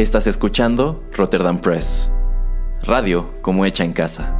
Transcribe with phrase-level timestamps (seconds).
[0.00, 2.10] Estás escuchando Rotterdam Press,
[2.84, 4.34] radio como hecha en casa.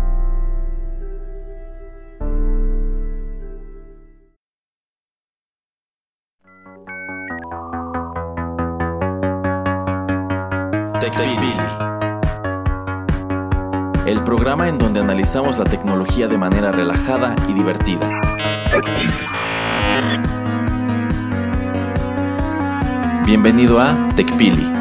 [14.06, 18.10] El programa en donde analizamos la tecnología de manera relajada y divertida.
[23.26, 24.80] Bienvenido a TechPili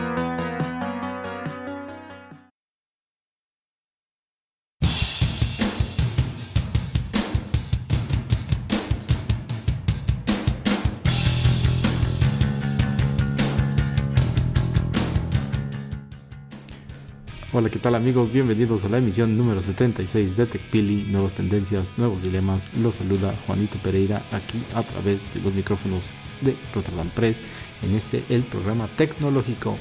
[17.61, 18.33] Hola, ¿qué tal amigos?
[18.33, 22.67] Bienvenidos a la emisión número 76 de TechPili, nuevas tendencias, nuevos dilemas.
[22.81, 27.41] Los saluda Juanito Pereira aquí a través de los micrófonos de Rotterdam Press
[27.83, 29.77] en este el programa tecnológico.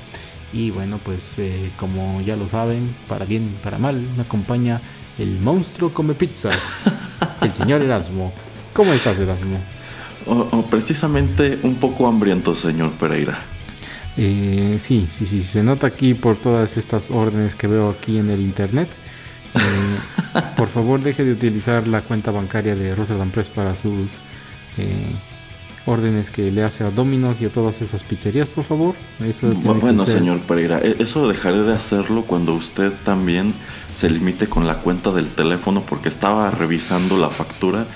[0.53, 4.83] Y bueno, pues eh, como ya lo saben, para bien y para mal, me acompaña
[5.19, 6.81] el monstruo come pizzas,
[7.41, 8.35] el señor Erasmo.
[8.75, 9.59] ¿Cómo estás, Erasmo?
[10.71, 13.39] precisamente un poco hambriento, señor Pereira.
[14.23, 18.29] Eh, sí, sí, sí, se nota aquí por todas estas órdenes que veo aquí en
[18.29, 18.87] el internet.
[19.55, 24.11] Eh, por favor, deje de utilizar la cuenta bancaria de Rotterdam Press para sus
[24.77, 25.07] eh,
[25.87, 28.95] órdenes que le hace a Domino's y a todas esas pizzerías, por favor.
[29.27, 33.55] Eso bueno, señor Pereira, e-, eso dejaré de hacerlo cuando usted también
[33.91, 37.87] se limite con la cuenta del teléfono porque estaba revisando la factura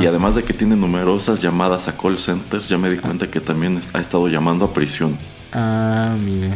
[0.00, 3.42] y además de que tiene numerosas llamadas a call centers, ya me di cuenta que
[3.42, 5.18] también ha estado llamando a prisión.
[5.52, 6.54] Ah, mire.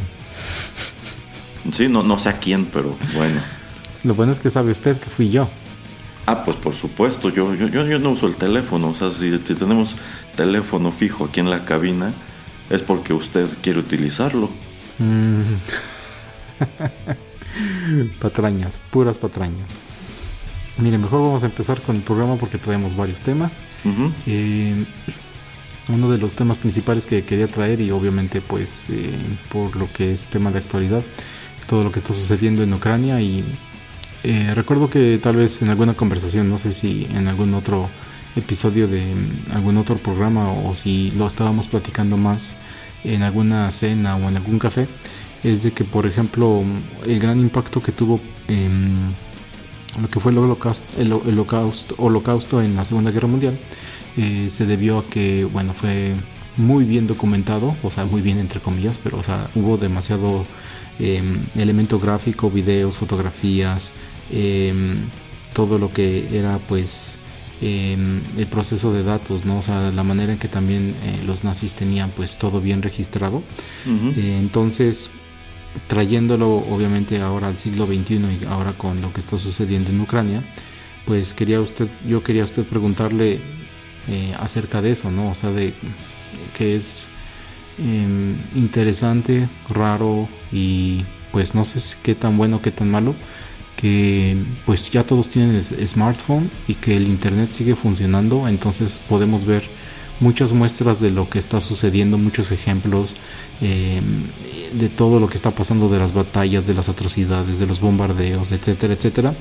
[1.72, 3.40] Sí, no, no sé a quién, pero bueno.
[4.02, 5.48] Lo bueno es que sabe usted que fui yo.
[6.26, 8.90] Ah, pues por supuesto, yo, yo, yo, no uso el teléfono.
[8.90, 9.96] O sea, si, tenemos
[10.36, 12.12] teléfono fijo aquí en la cabina,
[12.70, 14.48] es porque usted quiere utilizarlo.
[14.98, 15.42] Mm.
[18.20, 19.68] patrañas, puras patrañas.
[20.78, 23.52] Mire, mejor vamos a empezar con el programa porque traemos varios temas
[25.92, 29.10] uno de los temas principales que quería traer y obviamente pues eh,
[29.50, 31.02] por lo que es tema de actualidad,
[31.66, 33.44] todo lo que está sucediendo en Ucrania y
[34.22, 37.88] eh, recuerdo que tal vez en alguna conversación, no sé si en algún otro
[38.36, 42.54] episodio de mm, algún otro programa o si lo estábamos platicando más
[43.04, 44.86] en alguna cena o en algún café,
[45.42, 46.62] es de que por ejemplo
[47.06, 48.20] el gran impacto que tuvo
[50.00, 51.12] lo que fue el holocausto, el
[51.98, 53.58] holocausto en la Segunda Guerra Mundial,
[54.16, 56.14] eh, se debió a que, bueno, fue
[56.56, 60.44] muy bien documentado, o sea, muy bien entre comillas, pero, o sea, hubo demasiado
[60.98, 63.92] em, elemento gráfico, videos, fotografías,
[64.32, 64.96] em,
[65.54, 67.18] todo lo que era, pues,
[67.62, 69.58] em, el proceso de datos, ¿no?
[69.58, 73.42] O sea, la manera en que también eh, los nazis tenían, pues, todo bien registrado.
[73.86, 75.10] Eh, entonces,
[75.88, 80.42] trayéndolo, obviamente, ahora al siglo XXI y ahora con lo que está sucediendo en Ucrania,
[81.06, 83.40] pues quería usted, yo quería usted preguntarle
[84.08, 85.30] eh, acerca de eso, ¿no?
[85.30, 85.74] O sea, de
[86.56, 87.08] que es
[87.78, 93.14] em, interesante, raro y pues no sé qué tan bueno, qué tan malo,
[93.76, 99.62] que pues ya todos tienen smartphone y que el internet sigue funcionando, entonces podemos ver
[100.20, 103.10] muchas muestras de lo que está sucediendo, muchos ejemplos
[103.60, 104.24] em,
[104.78, 108.52] de todo lo que está pasando, de las batallas, de las atrocidades, de los bombardeos,
[108.52, 109.34] etcétera, etcétera.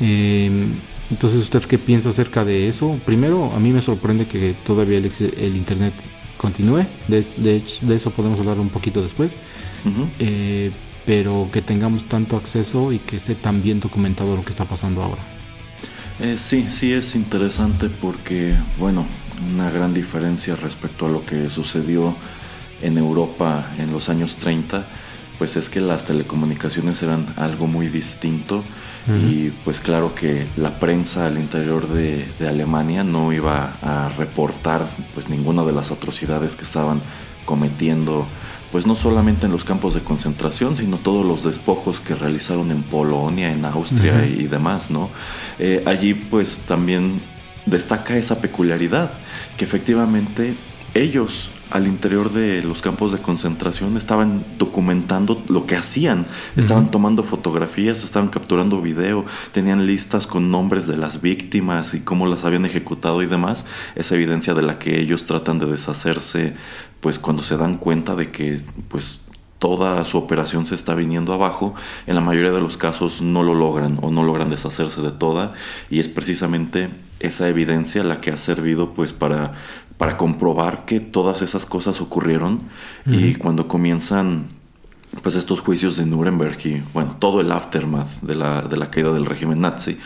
[0.00, 0.74] Em,
[1.10, 2.98] entonces, ¿usted qué piensa acerca de eso?
[3.04, 5.94] Primero, a mí me sorprende que todavía el, Internet
[6.38, 6.86] continúe.
[7.08, 7.62] De, de,
[7.94, 9.36] eso podemos hablar un poquito después.
[10.18, 10.70] Eh,
[11.04, 15.02] pero que tengamos tanto acceso y que esté tan bien documentado lo que está pasando
[15.02, 15.22] ahora.
[16.20, 19.04] Eh, sí, sí es interesante porque, bueno,
[19.52, 22.14] una gran diferencia respecto a lo que sucedió
[22.80, 24.86] en Europa en los años 30,
[25.38, 28.62] pues es que las telecomunicaciones eran algo muy distinto
[29.08, 35.28] y pues claro que la prensa al interior de, Alemania no iba a reportar pues
[35.28, 37.00] ninguna de las atrocidades que estaban
[37.44, 38.26] cometiendo
[38.70, 42.82] pues no solamente en los campos de concentración, sino todos los despojos que realizaron en
[42.82, 45.10] Polonia, en Austria y demás, ¿no?
[45.58, 47.16] Eh, allí pues también
[47.66, 49.10] destaca esa peculiaridad,
[49.58, 50.54] que efectivamente
[50.94, 57.22] ellos al interior de los campos de concentración estaban documentando lo que hacían, estaban tomando
[57.22, 62.66] fotografías, estaban capturando video, tenían listas con nombres de las víctimas y cómo las habían
[62.66, 63.64] ejecutado y demás,
[63.94, 66.54] esa evidencia de la que ellos tratan de deshacerse,
[67.00, 69.22] pues cuando se dan cuenta de que pues
[69.58, 71.74] toda su operación se está viniendo abajo,
[72.06, 75.54] en la mayoría de los casos no lo logran o no logran deshacerse de toda.
[75.88, 76.90] Y es precisamente
[77.20, 79.52] esa evidencia la que ha servido pues para,
[80.02, 82.58] para comprobar que todas esas cosas ocurrieron.
[83.06, 84.48] Y cuando comienzan
[85.22, 89.12] pues estos juicios de Nuremberg y bueno, todo el aftermath de la, de la caída
[89.12, 89.98] del régimen nazi,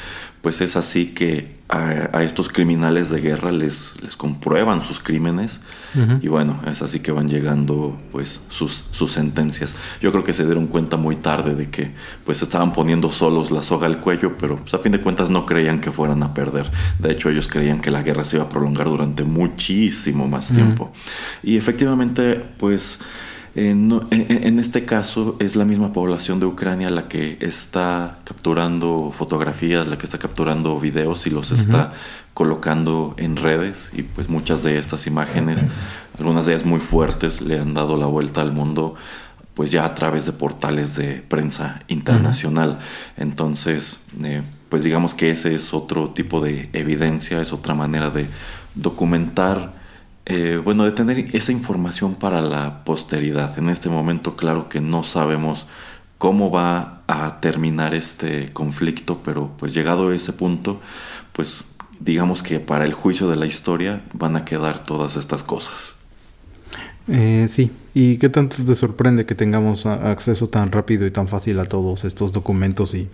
[0.42, 5.60] pues es así que a, estos criminales de guerra les, les comprueban sus crímenes
[6.20, 9.74] y bueno, es así que van llegando pues sus, sus sentencias.
[10.02, 11.92] Yo creo que se dieron cuenta muy tarde de que
[12.24, 15.46] pues estaban poniendo solos la soga al cuello, pero pues, a fin de cuentas no
[15.46, 16.70] creían que fueran a perder.
[16.98, 20.92] De hecho, ellos creían que la guerra se iba a prolongar durante muchísimo más tiempo.
[21.42, 22.98] Y efectivamente, pues
[23.56, 29.96] en, este caso es la misma población de Ucrania la que está capturando fotografías, la
[29.96, 31.92] que está capturando videos y los está
[32.34, 33.88] colocando en redes.
[33.94, 35.64] Y pues muchas de estas imágenes,
[36.18, 38.94] algunas de ellas muy fuertes, le han dado la vuelta al mundo
[39.54, 42.78] pues ya a través de portales de prensa internacional.
[43.16, 48.26] Entonces, eh, pues digamos que ese es otro tipo de evidencia, es otra manera de
[48.74, 49.85] documentar
[50.26, 53.56] eh, bueno, de tener esa información para la posteridad.
[53.58, 55.66] En este momento, claro que no sabemos
[56.18, 60.80] cómo va a terminar este conflicto, pero pues llegado a ese punto,
[61.32, 61.62] pues
[62.00, 65.94] digamos que para el juicio de la historia van a quedar todas estas cosas.
[67.08, 71.60] Eh, sí, ¿y qué tanto te sorprende que tengamos acceso tan rápido y tan fácil
[71.60, 73.08] a todos estos documentos y,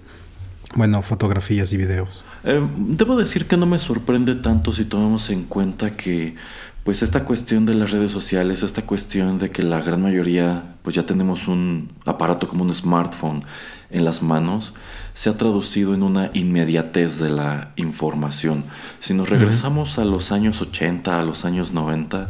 [0.76, 2.24] bueno, fotografías y videos?
[2.44, 6.34] Eh, debo decir que no me sorprende tanto si tomamos en cuenta que
[6.84, 10.96] pues esta cuestión de las redes sociales, esta cuestión de que la gran mayoría, pues
[10.96, 13.44] ya tenemos un aparato como un smartphone
[13.90, 14.74] en las manos,
[15.14, 18.64] se ha traducido en una inmediatez de la información.
[18.98, 22.28] Si nos regresamos a los años 80, a los años 90,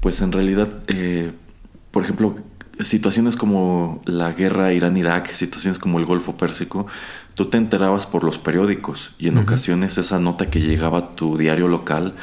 [0.00, 1.32] pues en realidad, eh,
[1.90, 2.36] por ejemplo,
[2.78, 6.86] situaciones como la guerra Irán-Irak, situaciones como el Golfo Pérsico,
[7.34, 11.36] tú te enterabas por los periódicos y en ocasiones esa nota que llegaba a tu
[11.36, 12.14] diario local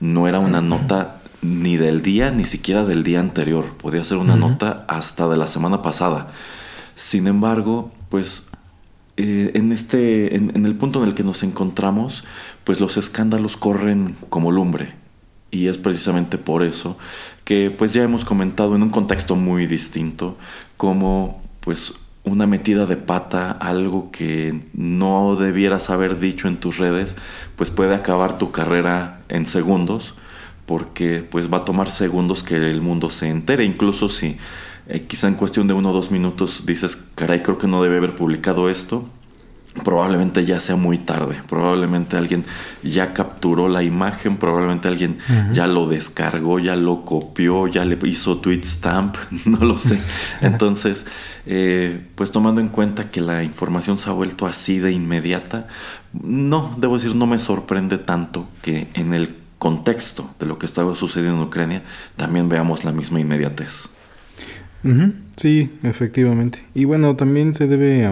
[0.00, 3.76] no era una nota ni del día, ni siquiera del día anterior.
[3.76, 6.28] Podía ser una nota hasta de la semana pasada.
[6.94, 8.46] Sin embargo, pues
[9.16, 12.24] eh, en este, en, el punto en el que nos encontramos,
[12.64, 14.94] pues los escándalos corren como lumbre.
[15.50, 16.98] Y es precisamente por eso
[17.44, 20.36] que pues ya hemos comentado en un contexto muy distinto
[20.76, 21.94] como pues
[22.24, 27.14] una metida de pata, algo que no debieras haber dicho en tus redes,
[27.54, 30.14] pues puede acabar tu carrera en segundos
[30.66, 34.36] porque pues va a tomar segundos que el mundo se entere, incluso si
[34.88, 37.96] eh, quizá en cuestión de uno o dos minutos dices, caray, creo que no debe
[37.96, 39.08] haber publicado esto,
[39.84, 42.44] probablemente ya sea muy tarde, probablemente alguien
[42.82, 45.18] ya capturó la imagen, probablemente alguien
[45.52, 50.00] ya lo descargó, ya lo copió, ya le hizo tweet stamp, no lo sé.
[50.40, 51.06] Entonces,
[51.46, 55.68] eh, pues tomando en cuenta que la información se ha vuelto así de inmediata,
[56.12, 60.94] no, debo decir, no me sorprende tanto que en el contexto de lo que estaba
[60.94, 61.82] sucediendo en Ucrania,
[62.16, 63.88] también veamos la misma inmediatez.
[65.36, 66.62] Sí, efectivamente.
[66.74, 68.08] Y bueno, también se debe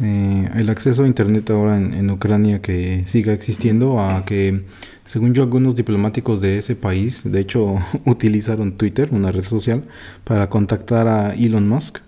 [0.00, 4.64] eh, el acceso a Internet ahora en, Ucrania que siga existiendo a que,
[5.06, 9.84] según yo, algunos diplomáticos de ese país, de hecho, utilizaron Twitter, una red social,
[10.24, 11.98] para contactar a Elon Musk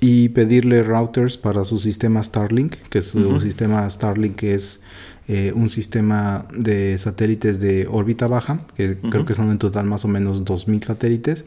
[0.00, 4.80] y pedirle routers para su sistema Starlink, que su sistema Starlink es
[5.26, 10.04] eh, un sistema de satélites de órbita baja, que creo que son en total más
[10.04, 11.46] o menos 2.000 satélites,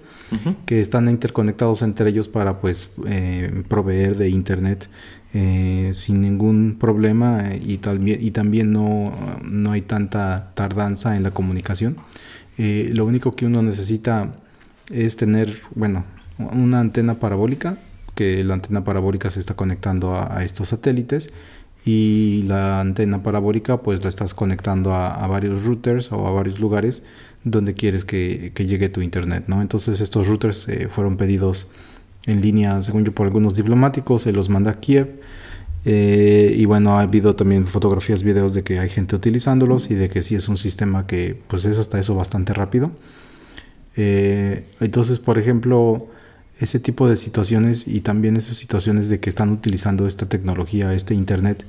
[0.66, 4.90] que están interconectados entre ellos para pues eh, proveer de internet
[5.36, 7.80] eh, sin ningún problema y,
[8.20, 9.13] y también no,
[9.44, 11.98] no hay tanta tardanza en la comunicación.
[12.58, 14.34] lo único que uno necesita
[14.92, 16.04] es tener, bueno,
[16.40, 17.78] una antena parabólica,
[18.16, 21.30] que la antena parabólica se está conectando a estos satélites
[21.88, 27.03] y la antena parabólica pues la estás conectando a, varios routers o a varios lugares
[27.46, 29.62] donde quieres que, llegue tu internet, ¿no?
[29.62, 31.70] Entonces estos routers eh, fueron pedidos
[32.25, 35.22] en línea, según yo, por algunos diplomáticos, se los manda a Kiev.
[35.86, 40.10] Eh, y bueno, ha habido también fotografías, videos de que hay gente utilizándolos y de
[40.10, 42.91] que sí es un sistema que pues es hasta eso bastante rápido.
[43.96, 46.10] Eh, entonces, por ejemplo,
[46.60, 51.14] ese tipo de situaciones y también esas situaciones de que están utilizando esta tecnología, este
[51.14, 51.66] internet,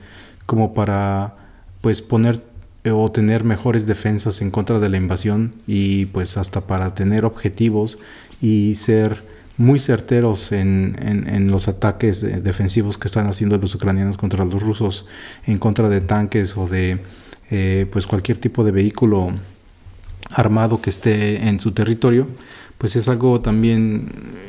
[0.47, 1.37] como para
[1.81, 2.43] pues poner
[2.85, 7.25] eh, o tener mejores defensas en contra de la invasión y pues hasta para tener
[7.25, 7.99] objetivos
[8.41, 9.25] y ser
[9.57, 15.05] muy certeros en, en, los ataques defensivos que están haciendo los ucranianos contra los rusos
[15.47, 17.01] en contra de tanques o de
[17.51, 19.33] eh, pues cualquier tipo de vehículo
[20.31, 22.29] armado que esté en su territorio,
[22.79, 24.07] pues es algo también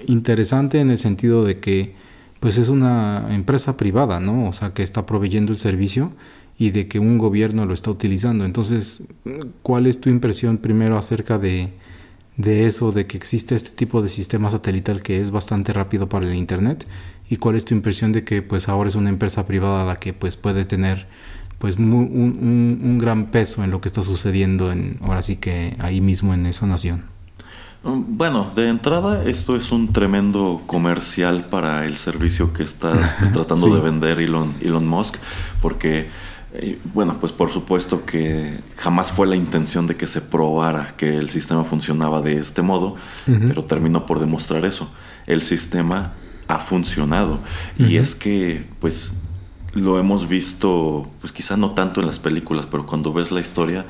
[0.07, 1.95] interesante en el sentido de que
[2.39, 4.47] pues es una empresa privada, ¿no?
[4.47, 6.11] O sea, que está proveyendo el servicio
[6.57, 8.45] y de que un gobierno lo está utilizando.
[8.45, 9.03] Entonces,
[9.61, 11.69] ¿cuál es tu impresión primero acerca de,
[12.37, 16.27] de eso, de que existe este tipo de sistema satelital que es bastante rápido para
[16.27, 16.85] el Internet?
[17.29, 20.13] ¿Y cuál es tu impresión de que pues ahora es una empresa privada la que
[20.13, 21.07] pues puede tener
[21.59, 25.99] pues un, un, gran peso en lo que está sucediendo en, ahora sí que ahí
[25.99, 27.03] mismo en esa nación?
[27.83, 33.31] Mm, bueno, de entrada esto es un tremendo comercial para el servicio que está pues,
[33.33, 35.15] tratando de vender Elon, Elon Musk,
[35.61, 36.07] porque
[36.53, 41.17] eh, bueno, pues por supuesto que jamás fue la intención de que se probara que
[41.17, 42.95] el sistema funcionaba de este modo,
[43.25, 44.89] pero terminó por demostrar eso.
[45.27, 46.13] El sistema
[46.47, 47.39] ha funcionado.
[47.77, 49.13] Y es que pues
[49.79, 53.85] lo hemos visto, pues quizá no tanto en las películas, pero cuando ves la historia,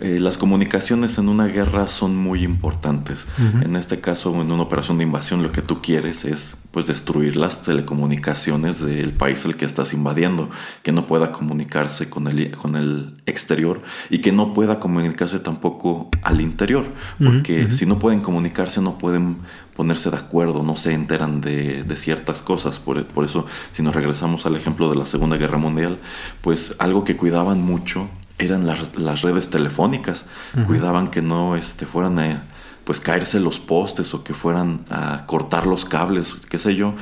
[0.00, 3.26] eh, las comunicaciones en una guerra son muy importantes.
[3.62, 7.36] En este caso, en una operación de invasión, lo que tú quieres es pues destruir
[7.36, 10.50] las telecomunicaciones del país al que estás invadiendo,
[10.82, 16.08] que no pueda comunicarse con el, con el exterior y que no pueda comunicarse tampoco
[16.22, 16.86] al interior,
[17.22, 19.36] porque si no pueden comunicarse no pueden
[19.74, 22.78] ponerse de acuerdo, no se enteran de, ciertas cosas.
[22.78, 25.98] Por, por, eso, si nos regresamos al ejemplo de la Segunda Guerra Mundial,
[26.40, 30.26] pues algo que cuidaban mucho eran las, redes telefónicas.
[30.66, 32.44] Cuidaban que no este, fueran a
[32.84, 36.94] pues caerse los postes o que fueran a cortar los cables, qué sé yo.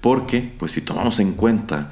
[0.00, 1.90] Porque, pues si tomamos en cuenta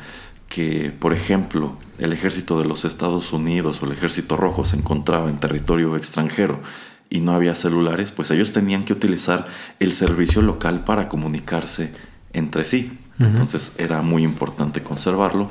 [0.48, 5.28] que, por ejemplo, el ejército de los Estados Unidos o el ejército rojo se encontraba
[5.28, 6.60] en territorio extranjero
[7.08, 9.46] y no había celulares, pues ellos tenían que utilizar
[9.80, 11.92] el servicio local para comunicarse
[12.32, 12.98] entre sí.
[13.18, 15.48] Entonces era muy importante conservarlo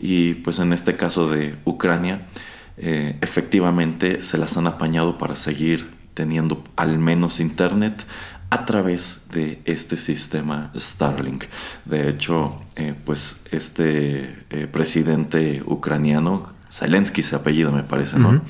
[0.00, 2.28] y pues en este caso de Ucrania,
[2.76, 8.04] eh, efectivamente se las han apañado para seguir teniendo al menos internet
[8.50, 11.44] a través de este sistema Starlink.
[11.84, 18.42] De hecho, eh, pues este eh, presidente ucraniano Zelensky se apellido me parece, ¿no?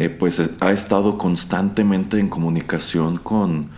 [0.00, 3.68] Eh, pues ha estado constantemente en comunicación con,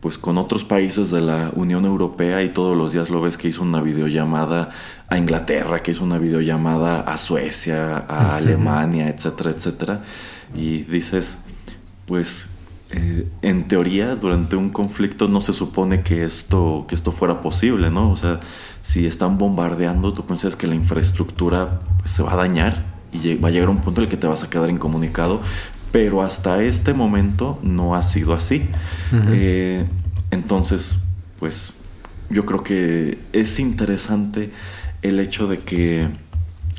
[0.00, 3.48] pues, con otros países de la Unión Europea y todos los días lo ves que
[3.48, 4.68] hizo una videollamada
[5.08, 10.02] a Inglaterra, que hizo una videollamada a Suecia, a Alemania, etcétera, etcétera.
[10.54, 11.38] Y dices,
[12.04, 12.51] pues
[12.92, 17.90] eh, en teoría durante un conflicto no se supone que esto, que esto fuera posible,
[17.90, 18.10] ¿no?
[18.10, 18.40] O sea,
[18.82, 23.48] si están bombardeando, tú piensas que la infraestructura pues, se va a dañar y va
[23.48, 25.40] a llegar un punto en el que te vas a quedar incomunicado,
[25.90, 28.68] pero hasta este momento no ha sido así.
[29.30, 29.86] Eh,
[30.30, 30.96] entonces,
[31.38, 31.72] pues
[32.28, 34.52] yo creo que es interesante
[35.02, 36.08] el hecho de que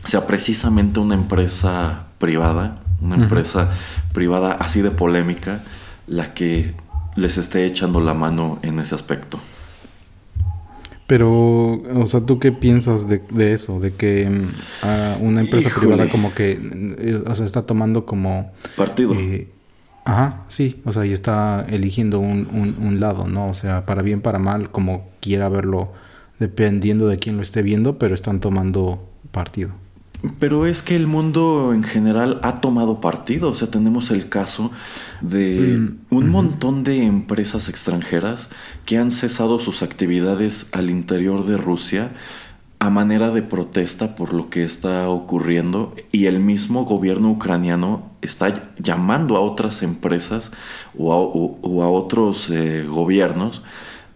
[0.06, 3.72] sea precisamente una empresa privada, una empresa
[4.14, 5.64] privada así de polémica,
[6.08, 6.74] la que
[7.16, 9.40] les esté echando la mano en ese aspecto.
[11.08, 13.22] Pero, o sea, ¿tú qué piensas de,
[13.54, 13.80] eso?
[13.80, 18.52] De que mm, una empresa privada como que, eh, o sea, está tomando como...
[18.78, 19.14] Partido.
[19.14, 19.50] Eh,
[20.06, 23.50] ajá, sí, o sea, y está eligiendo un, un, un, lado, ¿no?
[23.50, 25.92] O sea, para bien, para mal, como quiera verlo,
[26.40, 29.83] dependiendo de quién lo esté viendo, pero están tomando partido.
[30.40, 33.50] Pero es que el mundo en general ha tomado partido.
[33.50, 34.72] O sea, tenemos el caso
[35.20, 38.50] de mm, un montón de empresas extranjeras
[38.86, 42.12] que han cesado sus actividades al interior de Rusia
[42.84, 48.74] a manera de protesta por lo que está ocurriendo y el mismo gobierno ucraniano está
[48.78, 50.52] llamando a otras empresas
[50.98, 53.62] o a, otros eh, gobiernos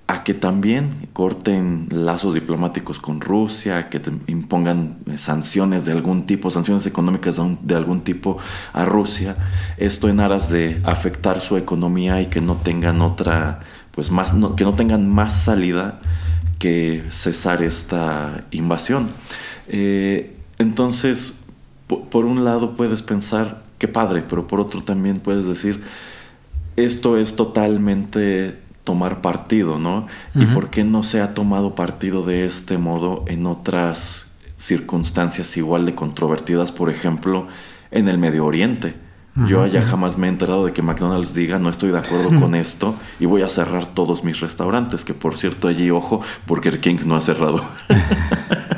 [0.07, 6.49] a que también corten lazos diplomáticos con Rusia, que impongan eh, sanciones de algún tipo,
[6.49, 8.37] sanciones económicas de, algún tipo
[8.71, 9.35] a Rusia,
[9.77, 13.59] esto en aras de afectar su economía y que no tengan otra,
[13.91, 15.99] pues más, que no tengan más salida
[16.57, 19.09] que cesar esta invasión.
[19.67, 21.35] Eh, entonces,
[21.87, 25.83] por un lado puedes pensar, qué padre, pero por otro también puedes decir,
[26.77, 30.07] esto es totalmente tomar partido, ¿no?
[30.33, 35.85] ¿Y por qué no se ha tomado partido de este modo en otras circunstancias igual
[35.85, 37.49] de controvertidas, por ejemplo,
[37.91, 38.95] en el Medio Oriente?
[39.45, 42.55] Yo allá jamás me he enterado de que McDonald's diga no estoy de acuerdo con
[42.55, 46.99] esto y voy a cerrar todos mis restaurantes, que por cierto allí, ojo, Burger King
[47.05, 47.61] no ha cerrado.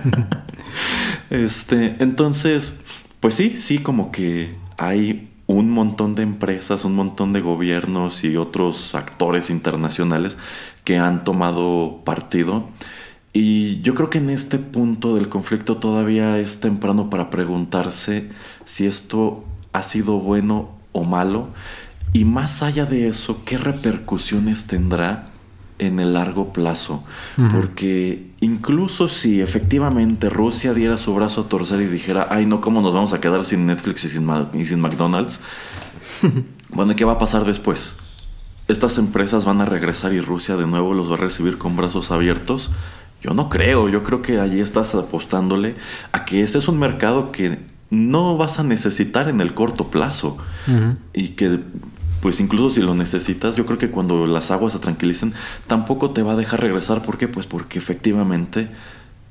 [1.29, 2.81] este, entonces,
[3.19, 8.37] pues sí, sí, como que hay un montón de empresas, un montón de gobiernos y
[8.37, 10.37] otros actores internacionales
[10.83, 12.67] que han tomado partido.
[13.33, 18.29] Y yo creo que en este punto del conflicto todavía es temprano para preguntarse
[18.63, 21.47] si esto ha sido bueno o malo.
[22.13, 25.29] Y más allá de eso, ¿qué repercusiones tendrá
[25.79, 27.03] en el largo plazo?
[27.51, 32.81] Porque incluso si efectivamente Rusia diera su brazo a torcer y dijera, ay no, ¿cómo
[32.81, 35.39] nos vamos a quedar sin Netflix y sin, y sin McDonald's?
[36.69, 37.95] bueno, ¿y qué va a pasar después?
[38.67, 42.11] ¿Estas empresas van a regresar y Rusia de nuevo los va a recibir con brazos
[42.11, 42.69] abiertos?
[43.21, 45.75] Yo no creo, yo creo que allí estás apostándole
[46.11, 50.37] a que ese es un mercado que no vas a necesitar en el corto plazo
[51.13, 51.59] y que
[52.21, 55.33] pues incluso si lo necesitas, yo creo que cuando las aguas se tranquilicen,
[55.67, 57.01] tampoco te va a dejar regresar.
[57.01, 57.27] ¿Por qué?
[57.27, 58.69] Pues porque efectivamente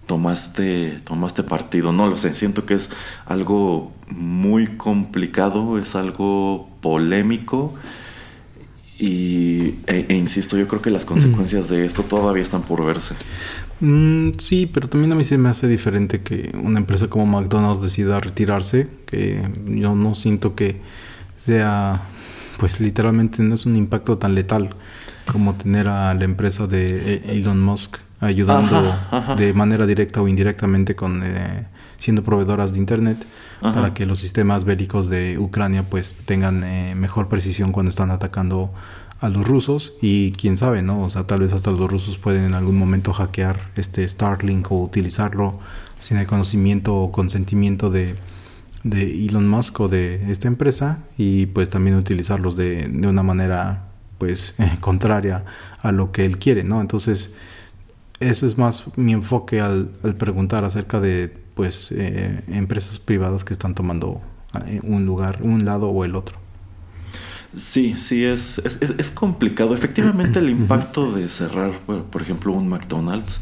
[0.06, 1.92] tomaste, tomaste partido.
[1.92, 2.90] No lo sé, siento que es
[3.26, 7.74] algo muy complicado, es algo polémico.
[8.98, 13.14] Y, e, e insisto, yo creo que las consecuencias de esto todavía están por verse.
[13.80, 17.80] Mm, sí, pero también a mí se me hace diferente que una empresa como McDonald's
[17.80, 20.80] decida retirarse, que yo no siento que
[21.36, 22.02] sea
[22.58, 24.74] pues literalmente no es un impacto tan letal
[25.30, 28.98] como tener a la empresa de eh, Elon Musk ayudando
[29.36, 31.66] de manera directa o indirectamente con eh,
[31.98, 33.24] siendo proveedoras de internet
[33.60, 38.72] para que los sistemas bélicos de Ucrania pues tengan eh, mejor precisión cuando están atacando
[39.20, 41.02] a los rusos y quién sabe, ¿no?
[41.02, 44.80] O sea, tal vez hasta los rusos pueden en algún momento hackear este Starlink o
[44.80, 45.58] utilizarlo
[45.98, 48.14] sin el conocimiento o consentimiento de,
[48.90, 53.84] de Elon Musk o de esta empresa y pues también utilizarlos de, de una manera
[54.18, 55.44] pues contraria
[55.82, 56.80] a lo que él quiere, ¿no?
[56.80, 57.32] Entonces
[58.20, 63.52] eso es más mi enfoque al, al preguntar acerca de pues eh, empresas privadas que
[63.52, 64.20] están tomando
[64.66, 66.38] eh, un lugar, un lado o el otro.
[67.56, 69.74] Sí, sí, es, es, es complicado.
[69.74, 73.40] Efectivamente el impacto de cerrar, por, por ejemplo, un McDonald's,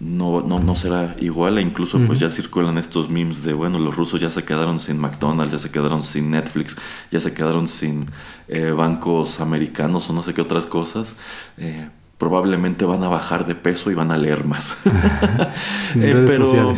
[0.00, 1.58] no, no, no será igual.
[1.58, 4.98] E incluso pues ya circulan estos memes de, bueno, los rusos ya se quedaron sin
[4.98, 6.76] McDonald's, ya se quedaron sin Netflix,
[7.10, 8.06] ya se quedaron sin
[8.48, 11.16] eh, bancos americanos o no sé qué otras cosas.
[11.58, 14.76] Eh, probablemente van a bajar de peso y van a leer más.
[15.96, 16.74] eh, pero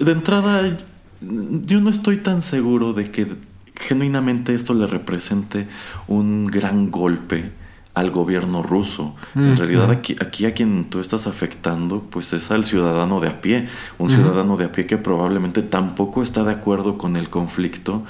[0.00, 0.76] de entrada,
[1.20, 3.26] yo no estoy tan seguro de que
[3.74, 5.68] genuinamente esto le represente
[6.08, 7.52] un gran golpe
[7.96, 9.14] al gobierno ruso.
[9.34, 13.40] En realidad aquí, aquí a quien tú estás afectando pues es al ciudadano de a
[13.40, 18.04] pie, un ciudadano de a pie que probablemente tampoco está de acuerdo con el conflicto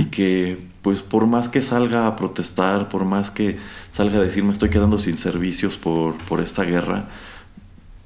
[0.00, 3.58] y que pues por más que salga a protestar, por más que
[3.92, 7.04] salga a decir me estoy quedando sin servicios por, por esta guerra,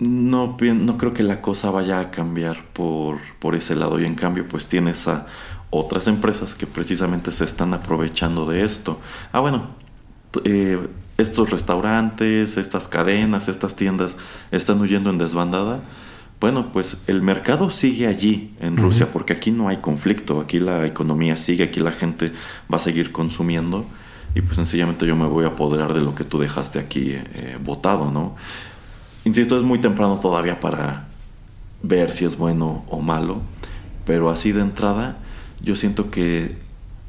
[0.01, 3.99] no, no creo que la cosa vaya a cambiar por, por ese lado.
[3.99, 5.25] Y en cambio pues tienes a
[5.71, 9.01] otras empresas que precisamente se están aprovechando de esto.
[9.33, 9.69] Ah, bueno,
[10.45, 10.79] eh,
[11.19, 14.17] estos restaurantes, estas cadenas, estas tiendas
[14.51, 15.83] están huyendo en desbandada,
[16.43, 20.85] bueno, pues el mercado sigue allí en Rusia porque aquí no hay conflicto, aquí la
[20.85, 22.33] economía sigue, aquí la gente
[22.73, 23.87] va a seguir consumiendo
[24.35, 27.59] y pues sencillamente yo me voy a apoderar de lo que tú dejaste aquí eh,
[27.63, 28.35] votado, ¿no?
[29.25, 31.07] Insisto, es muy temprano todavía para
[31.85, 33.43] ver si es bueno o malo,
[34.05, 35.19] pero así de entrada
[35.61, 36.57] yo siento que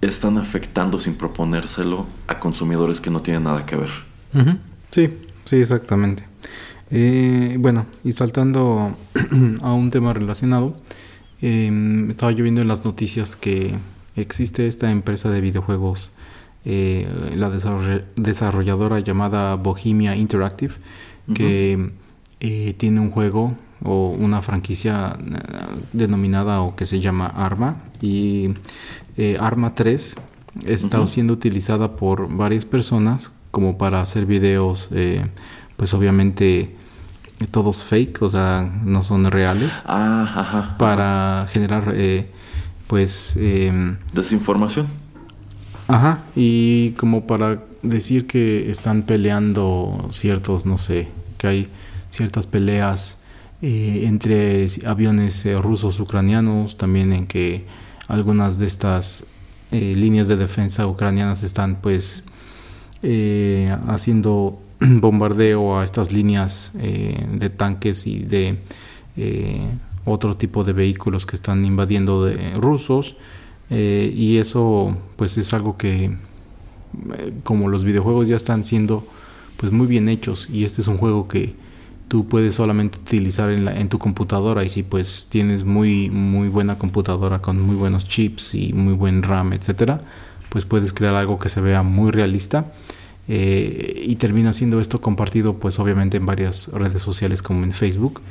[0.08, 3.90] están afectando sin proponérselo a consumidores que no tienen nada que ver.
[4.92, 5.10] Sí,
[5.46, 6.24] sí, exactamente.
[6.90, 8.96] Eh, bueno, y saltando
[9.62, 10.76] a un tema relacionado,
[11.42, 13.74] em, estaba yo viendo en las noticias que
[14.16, 16.14] existe esta empresa de videojuegos,
[16.66, 20.76] eh, la desarrolladora llamada Bohemia Interactive,
[21.34, 21.92] que
[22.40, 25.18] eh, tiene un juego o una franquicia
[25.92, 28.54] denominada o que se llama Arma y
[29.18, 30.16] eh, Arma 3
[30.66, 35.26] está siendo utilizada por varias personas como para hacer videos, eh,
[35.78, 36.76] pues obviamente
[37.52, 42.28] todos fake, o sea, no son reales, ah, para generar, eh,
[42.88, 43.36] pues...
[43.38, 44.88] Em, Desinformación.
[45.88, 51.68] Ajá, y como para decir que están peleando ciertos, no sé, que hay
[52.10, 53.18] ciertas peleas
[53.62, 57.66] entre aviones rusos ucranianos, también en que
[58.08, 59.26] algunas de estas
[59.72, 62.24] eh, líneas de defensa ucranianas están pues
[63.02, 68.58] eh, haciendo bombardeo a estas líneas eh, de tanques y de
[70.06, 73.16] otro tipo de vehículos que están invadiendo de rusos
[73.70, 76.16] y eso pues es algo que
[77.44, 79.06] como los videojuegos ya están siendo
[79.58, 81.56] pues muy bien hechos y este es un juego que
[82.08, 86.50] tú puedes solamente utilizar en, la, en tu computadora y si pues tienes muy muy
[86.50, 90.02] buena computadora con muy buenos chips y muy buen RAM etcétera
[90.50, 92.74] pues puedes crear algo que se vea muy realista
[93.28, 98.22] eh, y termina siendo esto compartido pues obviamente en varias redes sociales como en Facebook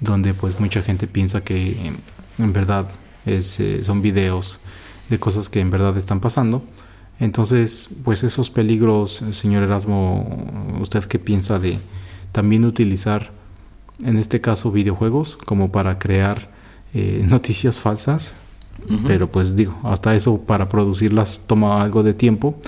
[0.00, 1.92] donde pues mucha gente piensa que
[2.38, 2.88] en verdad
[3.28, 4.60] eh, son videos
[5.10, 6.62] de cosas que en verdad están pasando.
[7.20, 10.46] Entonces, pues esos peligros, señor Erasmo,
[10.80, 11.78] ¿usted qué piensa de
[12.32, 13.32] también utilizar,
[14.04, 16.50] en este caso, videojuegos como para crear
[16.94, 18.34] eh, noticias falsas?
[19.08, 22.60] Pero pues digo, hasta eso para producirlas toma algo de tiempo.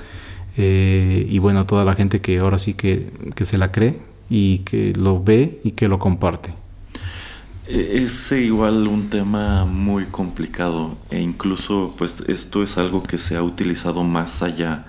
[0.57, 3.97] Eh, y bueno, toda la gente que ahora sí que, que se la cree
[4.29, 6.53] y que lo ve y que lo comparte.
[7.67, 13.37] E, es igual un tema muy complicado e incluso pues esto es algo que se
[13.37, 14.85] ha utilizado más allá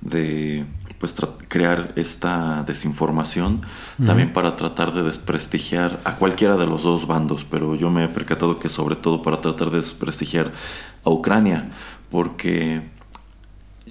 [0.00, 0.64] de
[1.00, 1.14] pues
[1.48, 3.62] crear esta desinformación
[4.04, 8.08] también para tratar de desprestigiar a cualquiera de los dos bandos, pero yo me he
[8.08, 10.52] percatado que sobre todo para tratar de desprestigiar
[11.02, 11.70] a Ucrania,
[12.10, 12.82] porque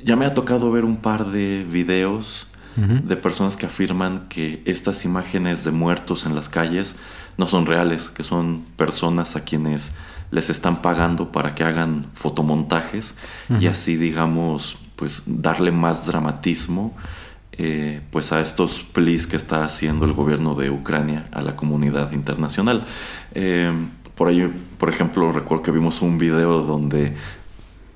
[0.03, 2.45] ya me ha tocado ver un par de videos
[2.75, 6.95] de personas que afirman que estas imágenes de muertos en las calles
[7.37, 9.93] no son reales, que son personas a quienes
[10.31, 13.17] les están pagando para que hagan fotomontajes
[13.59, 16.93] y así digamos pues darle más dramatismo
[17.53, 22.11] eh, pues a estos plis que está haciendo el gobierno de Ucrania a la comunidad
[22.11, 22.83] internacional.
[23.33, 23.71] Eh,
[24.15, 27.13] por ahí, por ejemplo, recuerdo que vimos un video donde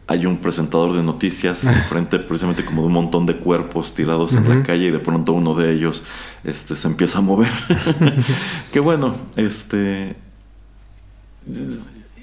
[0.07, 4.47] hay un presentador de noticias frente precisamente como de un montón de cuerpos tirados en
[4.47, 6.03] la calle y de pronto uno de ellos
[6.45, 7.51] este, se empieza a mover.
[8.71, 10.15] que bueno, este...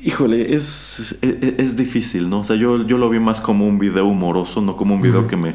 [0.02, 2.40] Híjole, es, es, difícil, ¿no?
[2.40, 5.26] O sea, yo, yo lo vi más como un video humoroso, no como un video
[5.26, 5.54] que me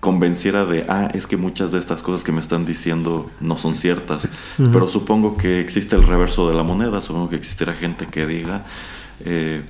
[0.00, 3.74] convenciera de, ah, es que muchas de estas cosas que me están diciendo no son
[3.74, 4.28] ciertas.
[4.56, 8.64] Pero supongo que existe el reverso de la moneda, supongo que existirá gente que diga,
[9.24, 9.62] eh,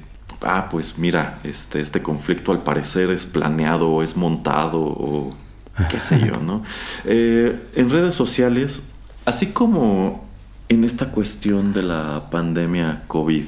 [0.42, 5.36] ah, pues mira, este, este conflicto al parecer es planeado o es montado o
[5.88, 6.62] qué sé yo, ¿no?
[7.04, 8.82] Eh, en redes sociales,
[9.24, 10.24] así como
[10.68, 13.44] en esta cuestión de la pandemia COVID,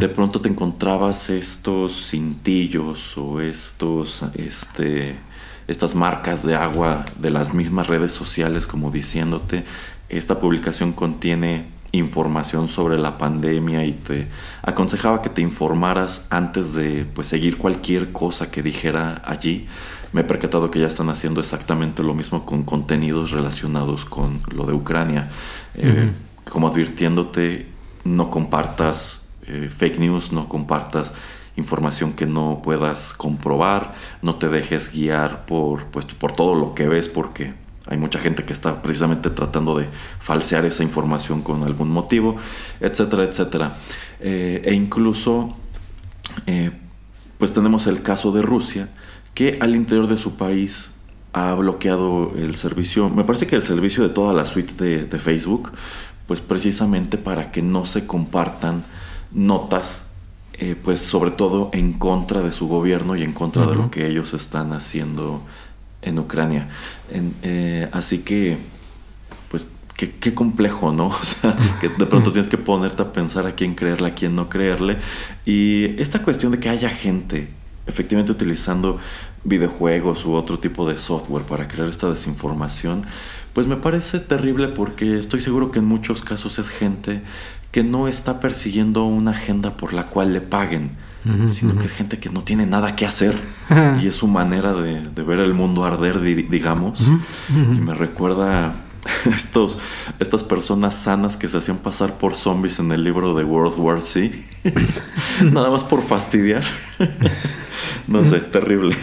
[0.00, 5.16] de pronto te encontrabas estos cintillos o estos, este,
[5.66, 9.64] estas marcas de agua de las mismas redes sociales como diciéndote,
[10.08, 14.28] esta publicación contiene información sobre la pandemia y te
[14.62, 19.66] aconsejaba que te informaras antes de pues seguir cualquier cosa que dijera allí.
[20.12, 24.64] Me he percatado que ya están haciendo exactamente lo mismo con contenidos relacionados con lo
[24.64, 25.30] de Ucrania,
[25.74, 26.10] eh,
[26.50, 27.66] como advirtiéndote
[28.04, 31.12] no compartas eh, fake news, no compartas
[31.56, 36.86] información que no puedas comprobar, no te dejes guiar por, pues, por todo lo que
[36.86, 37.52] ves porque
[37.88, 39.88] hay mucha gente que está precisamente tratando de
[40.20, 42.36] falsear esa información con algún motivo,
[42.80, 43.72] etcétera, etcétera.
[44.20, 45.56] Eh, e incluso,
[46.46, 46.70] eh,
[47.38, 48.90] pues tenemos el caso de Rusia,
[49.34, 50.92] que al interior de su país
[51.32, 55.72] ha bloqueado el servicio, me parece que el servicio de toda la suite de, Facebook,
[56.26, 58.84] pues precisamente para que no se compartan
[59.30, 60.08] notas
[60.60, 64.08] eh, pues sobre todo en contra de su gobierno y en contra de lo que
[64.08, 65.40] ellos están haciendo
[66.02, 66.68] en Ucrania.
[67.42, 68.58] Eh, así que,
[69.52, 71.08] pues, qué, complejo, ¿no?
[71.22, 74.34] O sea, que de pronto tienes que ponerte a pensar a quién creerle, a quién
[74.34, 74.96] no creerle.
[75.46, 77.50] Y esta cuestión de que haya gente
[77.86, 78.98] efectivamente utilizando
[79.44, 83.04] videojuegos u otro tipo de software para crear esta desinformación,
[83.52, 87.22] pues me parece terrible porque estoy seguro que en muchos casos es gente
[87.78, 90.96] que no está persiguiendo una agenda por la cual le paguen
[91.48, 93.38] sino que es gente que no tiene nada que hacer
[94.02, 97.00] y es su manera de, ver el mundo arder, digamos.
[97.48, 98.74] Y me recuerda
[99.26, 99.78] estos,
[100.18, 104.00] estas personas sanas que se hacían pasar por zombies en el libro de World War
[104.00, 104.36] Z,
[105.52, 106.64] nada más por fastidiar.
[108.08, 108.96] no sé, terrible.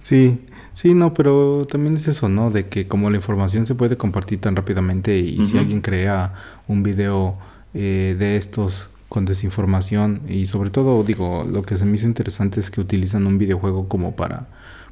[0.00, 0.38] sí.
[0.76, 2.50] Sí, no, pero también es eso, ¿no?
[2.50, 6.34] De que como la información se puede compartir tan rápidamente y si alguien crea
[6.68, 7.38] un video
[7.72, 12.60] eh, de estos con desinformación y sobre todo digo lo que se me hizo interesante
[12.60, 14.48] es que utilizan un videojuego como para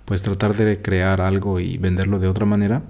[0.06, 2.82] pues tratar de crear algo y venderlo de otra manera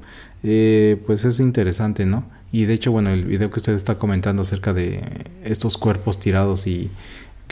[0.44, 4.42] eh, pues es interesante no y de hecho bueno el video que usted está comentando
[4.42, 5.02] acerca de
[5.42, 6.90] estos cuerpos tirados y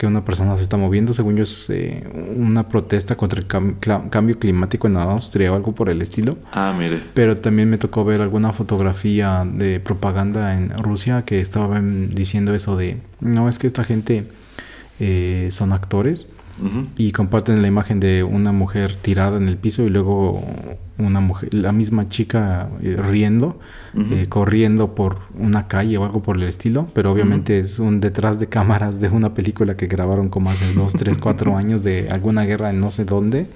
[0.03, 2.03] que una persona se está moviendo, según yo es eh,
[2.35, 6.37] una protesta contra el cambio climático en Austria o algo por el estilo.
[6.51, 6.99] Ah, mire.
[7.13, 12.75] Pero también me tocó ver alguna fotografía de propaganda en Rusia que estaban diciendo eso
[12.75, 14.25] de, no, es que esta gente
[14.99, 16.27] eh, son actores
[16.97, 20.45] y comparten la imagen de una mujer tirada en el piso y luego
[20.97, 23.59] una mujer, la misma chica eh, riendo,
[24.11, 28.39] eh, corriendo por una calle o algo por el estilo, pero obviamente es un detrás
[28.39, 32.43] de cámaras de una película que grabaron como hace dos, tres, cuatro años de alguna
[32.45, 33.47] guerra en no sé dónde,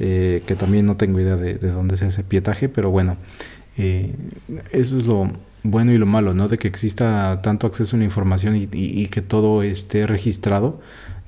[0.00, 3.18] eh, que también no tengo idea de, dónde es ese pietaje, pero bueno,
[3.76, 5.30] eso es lo
[5.62, 6.48] bueno y lo malo, ¿no?
[6.48, 10.80] De que exista tanto acceso a la información y que todo esté registrado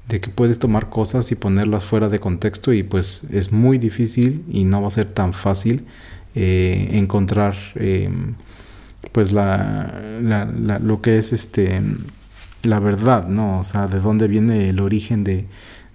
[0.08, 4.44] de que puedes tomar cosas y ponerlas fuera de contexto y pues es muy difícil
[4.50, 5.86] y no va a ser tan fácil
[6.34, 8.34] eh, encontrar em,
[9.12, 10.00] pues la,
[10.82, 11.80] lo que es este
[12.64, 13.58] la verdad, ¿no?
[13.60, 15.46] O sea, de dónde viene el origen de,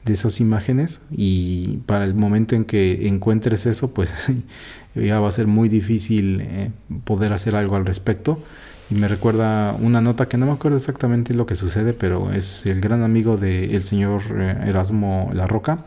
[0.06, 4.32] de esas imágenes y para el momento en que encuentres eso, pues
[4.95, 6.72] ya va a ser muy difícil eh,
[7.04, 8.41] poder hacer algo al respecto.
[8.89, 12.65] Y me recuerda una nota que no me acuerdo exactamente lo que sucede, pero es
[12.65, 15.86] el gran amigo del señor eh, Erasmo La Roca.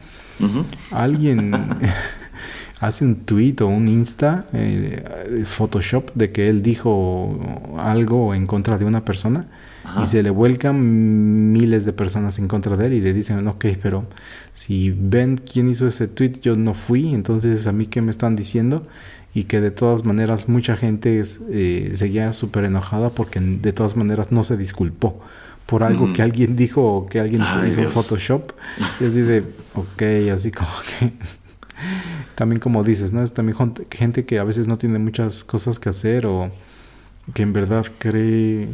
[0.90, 1.52] Alguien
[2.80, 7.38] hace un tweet o un insta, eh, Photoshop, de que él dijo
[7.78, 9.46] algo en contra de una persona
[10.00, 13.66] y se le vuelcan miles de personas en contra de él y le dicen, ok,
[13.82, 14.06] pero
[14.52, 18.36] si ven quién hizo ese tweet, yo no fui, entonces a mí qué me están
[18.36, 18.84] diciendo
[19.34, 24.30] y que de todas maneras mucha gente eh, seguía súper enojada porque de todas maneras
[24.30, 25.20] no se disculpó
[25.66, 28.52] por algo que alguien dijo o que alguien hizo en Photoshop.
[29.00, 29.40] Y así de,
[29.74, 30.02] ok,
[30.34, 31.12] así como que...
[32.34, 33.22] también como dices, ¿no?
[33.22, 33.56] Es también
[33.90, 36.50] gente que a veces no tiene muchas cosas que hacer o
[37.32, 38.68] que en verdad cree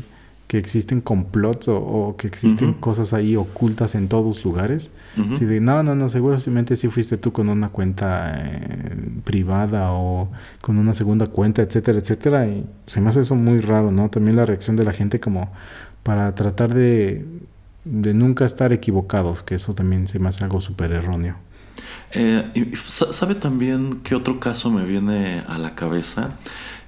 [0.48, 4.90] que existen complots o, que existen cosas ahí ocultas en todos lugares.
[5.37, 10.30] Si de no, no, no, seguramente si fuiste tú con una cuenta eh, privada o
[10.61, 12.46] con una segunda cuenta, etcétera, etcétera.
[12.46, 14.08] Y se me hace eso muy raro, ¿no?
[14.11, 15.52] También la reacción de la gente como
[16.04, 17.26] para tratar de,
[17.84, 21.37] de nunca estar equivocados, que eso también se me hace algo súper erróneo.
[22.12, 26.30] Eh, ¿Sabe también qué otro caso me viene a la cabeza?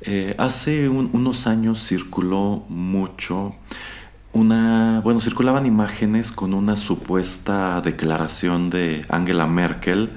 [0.03, 3.55] Eh, hace unos años circuló mucho
[4.33, 10.11] una, bueno, circulaban imágenes con una supuesta declaración de Angela Merkel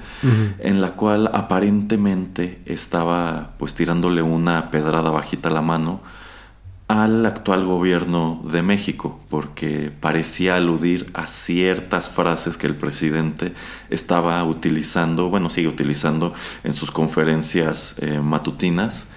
[0.60, 6.00] en la cual aparentemente estaba pues tirándole una pedrada bajita a la mano
[6.86, 13.54] al actual gobierno de México, porque parecía aludir a ciertas frases que el presidente
[13.88, 19.08] estaba utilizando, bueno, sigue utilizando en sus conferencias eh, matutinas.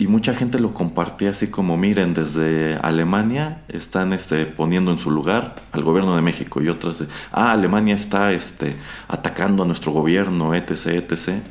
[0.00, 5.10] Y mucha gente lo compartía así como, miren, desde Alemania están este, poniendo en su
[5.10, 8.76] lugar al gobierno de México y otras, ah, Alemania está este,
[9.08, 11.42] atacando a nuestro gobierno, etc., etc.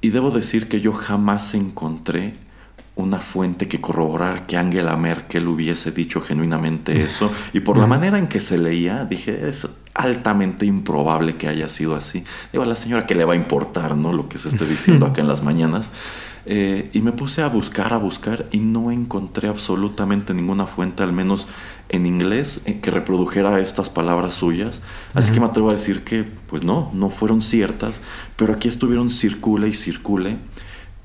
[0.00, 2.34] Y debo decir que yo jamás encontré
[2.94, 7.32] una fuente que corroborar que Angela Merkel hubiese dicho genuinamente eso.
[7.52, 11.96] Y por la manera en que se leía, dije, es altamente improbable que haya sido
[11.96, 12.22] así.
[12.52, 14.12] Digo, a la señora que le va a importar, ¿no?
[14.12, 15.90] Lo que se esté diciendo acá en las mañanas.
[16.46, 21.12] Eh, y me puse a buscar, a buscar, y no encontré absolutamente ninguna fuente, al
[21.12, 21.46] menos
[21.88, 24.80] en inglés, en que reprodujera estas palabras suyas.
[25.14, 28.00] Así que me atrevo a decir que, pues no, no fueron ciertas,
[28.36, 30.38] pero aquí estuvieron circule y circule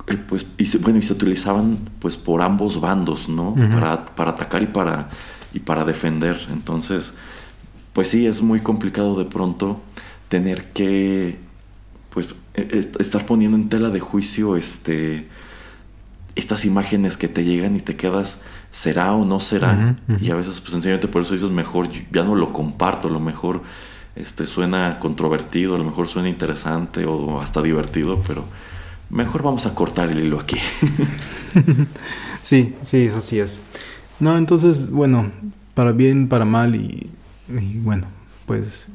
[0.08, 3.56] eh, pues, y se, bueno, y se utilizaban pues por ambos bandos, ¿no?
[3.74, 5.10] para, para, atacar y para,
[5.54, 6.48] y para defender.
[6.52, 7.14] Entonces,
[7.94, 9.82] pues sí, es muy complicado de pronto
[10.30, 11.40] tener que,
[12.16, 15.28] pues, e, estar poniendo en tela de juicio este,
[16.34, 19.96] estas imágenes que te llegan y te quedas, ¿será o no será?
[20.20, 23.20] Y a veces, pues, sencillamente por eso dices, mejor ya no lo comparto, a lo
[23.20, 23.62] mejor
[24.16, 28.46] este, suena controvertido, a lo mejor suena interesante o hasta divertido, pero
[29.10, 30.58] Mejor vamos a cortar el hilo aquí.
[32.42, 33.62] sí, sí, así es.
[34.20, 35.32] No, entonces, bueno,
[35.74, 37.12] para bien, para mal y,
[37.48, 38.08] bueno,
[38.46, 38.88] pues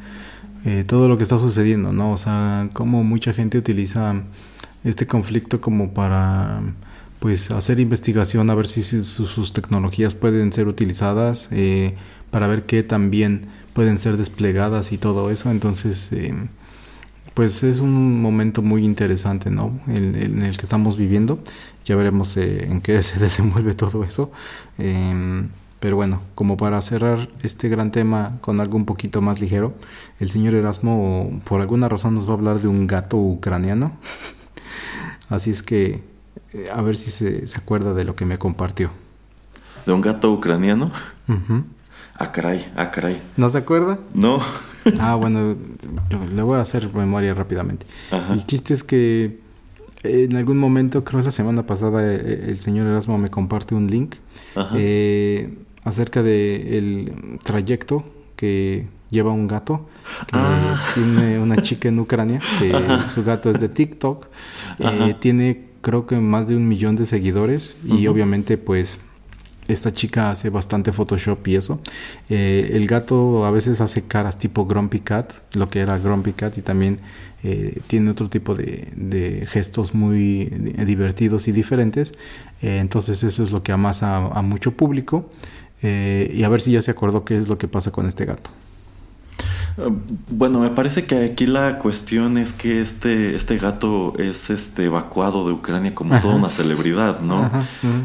[0.64, 2.12] eh, todo lo que está sucediendo, ¿no?
[2.12, 4.22] O sea, como mucha gente utiliza
[4.84, 6.62] este conflicto como para
[7.18, 11.94] pues hacer investigación a ver si, sus, tecnologías pueden ser utilizadas eh,
[12.30, 16.32] para ver qué también pueden ser desplegadas y todo eso entonces eh,
[17.34, 19.78] pues es un momento muy interesante, ¿no?
[19.86, 21.38] En, el que estamos viviendo.
[21.84, 24.32] Ya veremos eh, en qué se desenvuelve todo eso.
[25.80, 29.74] Pero bueno, como para cerrar este gran tema con algo un poquito más ligero,
[30.18, 33.92] el señor Erasmo por alguna razón nos va a hablar de un gato ucraniano.
[35.30, 36.02] Así es que
[36.52, 38.90] eh, a ver si se, acuerda de lo que me compartió.
[39.86, 40.92] ¿De un gato ucraniano?
[42.14, 43.20] Ah, caray, ah, caray.
[43.38, 43.98] ¿No se acuerda?
[44.12, 44.40] No.
[45.00, 45.56] ah, bueno,
[46.34, 47.86] le voy a hacer memoria rápidamente.
[48.30, 49.40] El chiste es que
[50.02, 53.74] en algún momento, creo que la semana pasada, eh, eh, el señor Erasmo me comparte
[53.74, 54.16] un link
[54.74, 58.04] eh, acerca de el trayecto
[58.36, 59.88] que lleva un gato
[60.26, 60.80] que ah.
[60.94, 62.72] tiene una chica en Ucrania que
[63.08, 64.28] su gato es de TikTok
[65.20, 69.00] tiene creo que más de un millón de seguidores y obviamente pues
[69.72, 71.80] esta chica hace bastante Photoshop y eso.
[72.28, 76.58] Eh, el gato a veces hace caras tipo Grumpy Cat, lo que era Grumpy Cat,
[76.58, 77.00] y también
[77.42, 80.44] eh, tiene otro tipo de, gestos muy
[80.84, 82.12] divertidos y diferentes.
[82.62, 85.30] Eh, entonces eso es lo que amasa a, mucho público.
[85.82, 88.50] Y a ver si ya se acordó qué es lo que pasa con este gato.
[90.28, 95.46] Bueno, me parece que aquí la cuestión es que este, este gato es este evacuado
[95.46, 97.50] de Ucrania como toda una celebridad, ¿no?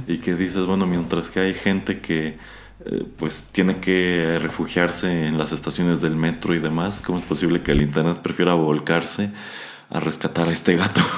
[0.07, 2.37] Y que dices, bueno, mientras que hay gente que
[2.85, 7.61] eh, pues tiene que refugiarse en las estaciones del metro y demás, ¿cómo es posible
[7.61, 9.31] que el internet prefiera volcarse
[9.89, 11.01] a rescatar a este gato?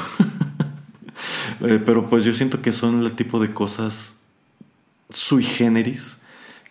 [1.59, 4.17] Eh, pero pues yo siento que son el tipo de cosas
[5.09, 6.19] sui generis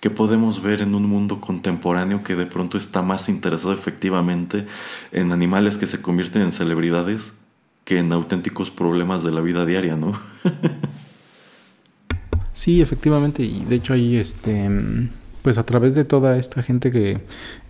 [0.00, 4.66] que podemos ver en un mundo contemporáneo que de pronto está más interesado efectivamente
[5.12, 7.34] en animales que se convierten en celebridades
[7.84, 10.12] que en auténticos problemas de la vida diaria, ¿no?
[12.52, 14.68] sí, efectivamente, y de hecho ahí este
[15.46, 17.20] pues a través de toda esta gente que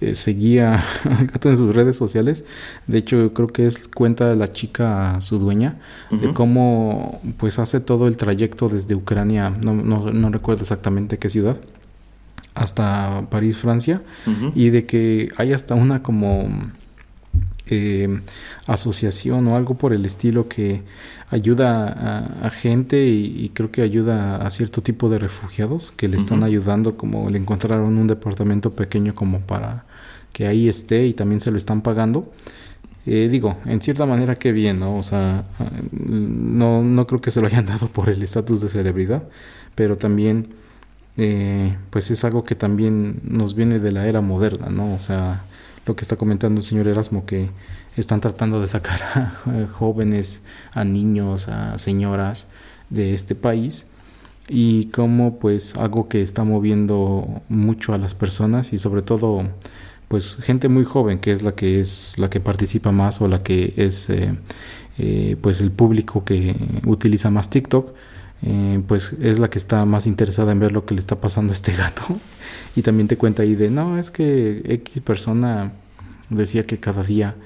[0.01, 2.43] eh, seguía al gato en sus redes sociales,
[2.87, 5.77] de hecho creo que es cuenta la chica su dueña
[6.11, 11.29] de cómo pues hace todo el trayecto desde Ucrania, no, no, no recuerdo exactamente qué
[11.29, 11.61] ciudad,
[12.57, 14.03] hasta París, Francia,
[14.55, 16.49] y de que hay hasta una como
[17.69, 18.21] eh,
[18.67, 20.83] asociación o algo por el estilo que
[21.31, 26.45] ayuda a, gente y, creo que ayuda a cierto tipo de refugiados que le están
[26.45, 29.85] ayudando como le encontraron un departamento pequeño como para
[30.33, 32.33] que ahí esté y también se lo están pagando.
[33.05, 34.97] Eh, digo, en cierta manera que bien, ¿no?
[34.97, 35.45] O sea,
[35.93, 39.29] no, no creo que se lo hayan dado por el estatus de celebridad,
[39.75, 40.49] pero también
[41.17, 44.95] eh, pues es algo que también nos viene de la era moderna, ¿no?
[44.95, 45.45] O sea,
[45.87, 47.49] lo que está comentando el señor Erasmo, que
[47.97, 52.49] están tratando de sacar a jóvenes, a niños, a señoras
[52.91, 53.87] de este país
[54.49, 59.43] y como pues algo que está moviendo mucho a las personas y sobre todo
[60.09, 63.43] pues gente muy joven que es la que es la que participa más o la
[63.43, 64.39] que es eh,
[64.99, 66.55] eh, pues el público que
[66.87, 67.93] utiliza más TikTok
[68.43, 71.53] eh, pues es la que está más interesada en ver lo que le está pasando
[71.53, 72.05] a este gato.
[72.75, 75.73] Y también te cuenta ahí de, no, es que X persona
[76.29, 77.37] decía que cada día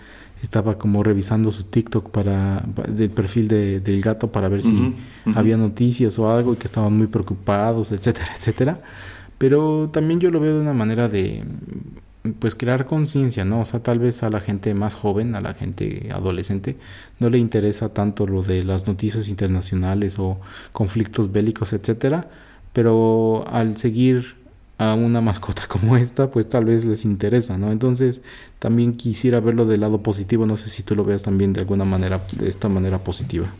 [0.42, 4.94] estaba como revisando su TikTok para del perfil del gato para ver si
[5.34, 8.80] había noticias o algo y que estaban muy preocupados, etcétera, etcétera.
[9.36, 11.44] Pero también yo lo veo de una manera de
[12.38, 13.60] pues crear conciencia, ¿no?
[13.60, 16.76] O sea, tal vez a la gente más joven, a la gente adolescente,
[17.18, 20.38] no le interesa tanto lo de las noticias internacionales o
[20.72, 22.28] conflictos bélicos, etcétera,
[22.72, 24.36] pero al seguir
[24.76, 27.72] a una mascota como esta, pues tal vez les interesa, ¿no?
[27.72, 28.20] Entonces,
[28.58, 31.86] también quisiera verlo del lado positivo, no sé si tú lo veas también de alguna
[31.86, 33.52] manera, de esta manera positiva.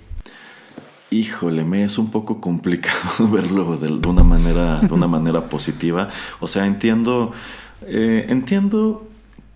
[1.12, 6.08] Híjole, me es un poco complicado verlo de, de una manera, de una manera positiva.
[6.40, 7.32] O sea, entiendo
[7.86, 9.08] eh, entiendo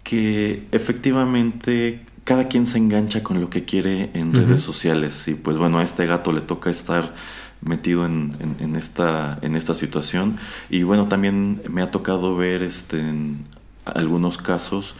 [0.02, 5.58] que efectivamente cada quien se engancha con lo que quiere en redes sociales y pues
[5.58, 7.14] bueno, a este gato le toca estar
[7.60, 8.30] metido en,
[8.76, 10.36] esta, en esta situación.
[10.70, 13.38] Y bueno, también me ha tocado ver este, en
[13.84, 14.94] algunos casos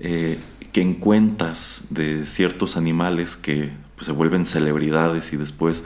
[0.00, 0.38] eh,
[0.72, 5.84] que en cuentas de ciertos animales que pues, se vuelven celebridades y después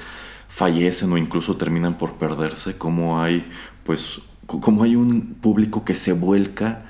[0.49, 3.47] fallecen o incluso terminan por perderse, como hay
[3.85, 6.83] pues como hay un público que se vuelca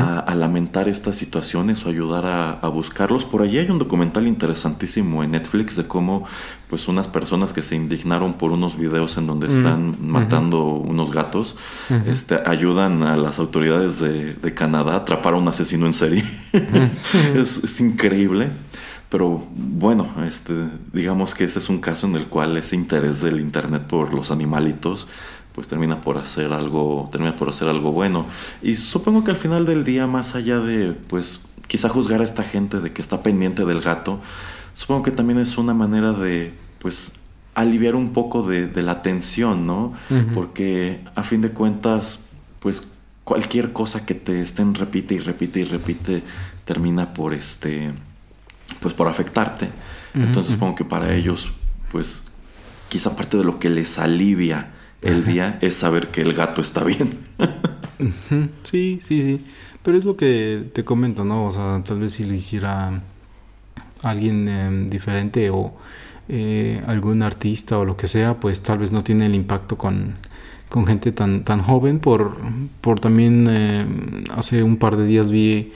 [0.00, 3.24] a, lamentar estas situaciones o ayudar a, buscarlos.
[3.24, 6.24] Por allí hay un documental interesantísimo en Netflix de cómo
[6.68, 11.56] pues unas personas que se indignaron por unos videos en donde están matando unos gatos,
[12.06, 16.24] este, ayudan a las autoridades de, Canadá a atrapar a un asesino en serie.
[17.34, 18.50] es, es increíble.
[19.08, 20.54] Pero bueno, este,
[20.92, 24.30] digamos que ese es un caso en el cual ese interés del Internet por los
[24.30, 25.06] animalitos
[25.54, 28.26] pues termina por hacer algo, termina por hacer algo bueno.
[28.62, 32.42] Y supongo que al final del día, más allá de, pues, quizá juzgar a esta
[32.42, 34.20] gente de que está pendiente del gato,
[34.74, 37.12] supongo que también es una manera de, pues,
[37.54, 39.92] aliviar un poco de, la tensión, ¿no?
[40.34, 42.24] Porque a fin de cuentas,
[42.60, 42.86] pues,
[43.24, 46.22] cualquier cosa que te estén repite y repite y repite
[46.64, 47.92] termina por este,
[48.80, 49.68] pues, por afectarte.
[50.14, 51.50] Entonces supongo que para ellos,
[51.90, 52.22] pues,
[52.88, 54.70] quizá parte de lo que les alivia
[55.02, 57.18] el día es saber que el gato está bien.
[58.62, 59.44] sí, sí, sí.
[59.82, 61.46] Pero es lo que te comento, ¿no?
[61.46, 63.02] O sea, tal vez si lo hiciera
[64.02, 65.74] alguien em, diferente o
[66.28, 70.14] eh, algún artista o lo que sea, pues tal vez no tiene el impacto con,
[70.68, 71.98] con gente tan, tan joven.
[71.98, 72.36] Por,
[72.80, 75.72] por también em, hace un par de días vi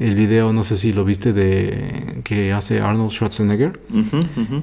[0.00, 3.80] el video, no sé si lo viste, de que hace Arnold Schwarzenegger,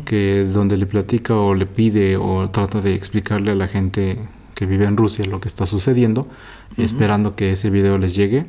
[0.03, 4.17] que donde le platica o le pide o trata de explicarle a la gente
[4.55, 6.27] que vive en Rusia lo que está sucediendo,
[6.75, 8.47] esperando que ese video les llegue.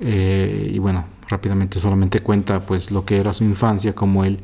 [0.00, 4.40] Eh, y bueno, rápidamente solamente cuenta pues lo que era su infancia, como él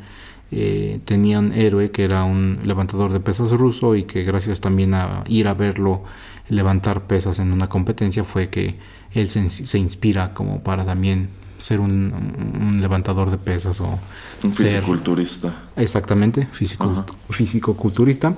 [0.52, 4.94] eh, tenía un héroe que era un levantador de pesas ruso y que gracias también
[4.94, 6.04] a ir a verlo
[6.48, 8.76] levantar pesas en una competencia fue que
[9.10, 11.28] él se, se inspira como para también
[11.58, 13.98] ser un, levantador de pesas o...
[14.42, 15.68] Un fisiculturista.
[15.76, 18.36] Exactamente, físico, culturista.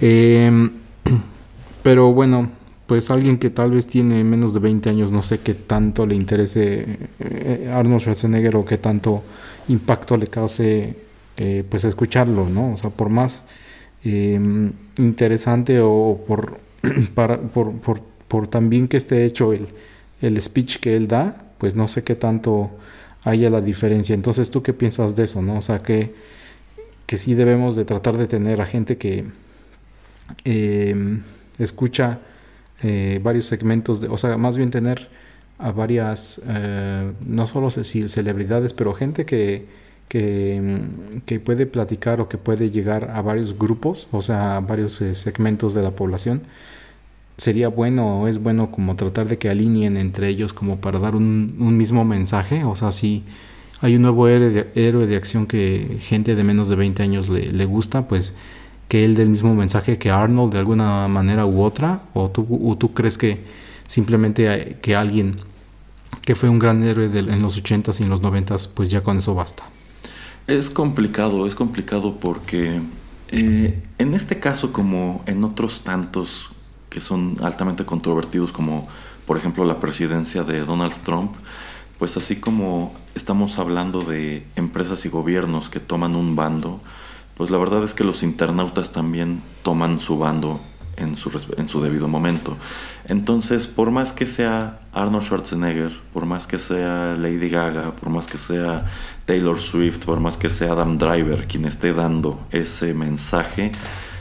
[0.00, 0.70] Em,
[1.82, 2.50] pero bueno,
[2.86, 6.14] pues alguien que tal vez tiene menos de 20 años, no sé qué tanto le
[6.14, 9.22] interese eh, Arnold Schwarzenegger o qué tanto
[9.68, 10.96] impacto le cause
[11.36, 12.72] eh, pues escucharlo, ¿no?
[12.72, 13.44] O sea, por más
[14.04, 16.58] em, interesante o por,
[17.14, 19.68] para, por, por, por también que esté hecho el,
[20.20, 22.70] el speech que él da, pues no sé qué tanto
[23.24, 24.14] haya la diferencia.
[24.14, 25.58] Entonces, ¿tú qué piensas de eso, no?
[25.58, 26.14] O sea, que,
[27.06, 29.26] que sí debemos de tratar de tener a gente que
[30.44, 31.22] em,
[31.58, 32.20] escucha
[32.82, 35.08] eh, varios segmentos, de, o sea, más bien tener
[35.58, 39.66] a varias, eh, no solo celebridades, pero gente que,
[40.08, 40.80] que,
[41.26, 45.14] que, puede platicar o que puede llegar a varios grupos, o sea, a varios eh,
[45.14, 46.42] segmentos de la población
[47.40, 51.14] sería bueno o es bueno como tratar de que alineen entre ellos como para dar
[51.14, 52.64] un, mismo mensaje.
[52.64, 53.24] O sea, si
[53.80, 58.06] hay un nuevo héroe de, acción que gente de menos de 20 años le, gusta,
[58.08, 58.34] pues
[58.88, 62.02] que él dé el mismo mensaje que Arnold de alguna manera u otra.
[62.12, 63.40] O tú, tú crees que
[63.86, 65.36] simplemente que alguien
[66.20, 69.16] que fue un gran héroe en los 80s y en los 90s, pues ya con
[69.16, 69.62] eso basta.
[70.46, 72.82] Es complicado, es complicado porque
[73.28, 76.50] eh, en este caso como en otros tantos
[76.90, 78.86] que son altamente controvertidos, como
[79.26, 81.32] por ejemplo la presidencia de Donald Trump,
[81.98, 86.80] pues así como estamos hablando de empresas y gobiernos que toman un bando,
[87.36, 90.60] pues la verdad es que los internautas también toman su bando
[90.96, 92.56] en su, en su debido momento.
[93.06, 98.26] Entonces, por más que sea Arnold Schwarzenegger, por más que sea Lady Gaga, por más
[98.26, 98.86] que sea
[99.24, 103.72] Taylor Swift, por más que sea Adam Driver quien esté dando ese mensaje,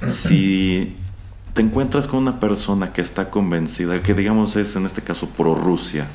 [0.07, 0.95] si
[1.53, 5.55] te encuentras con una persona que está convencida, que digamos es en este caso pro
[5.55, 6.07] Rusia,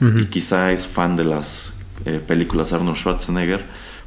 [0.00, 1.72] y quizá es fan de las
[2.04, 3.64] eh, películas Arnold Schwarzenegger,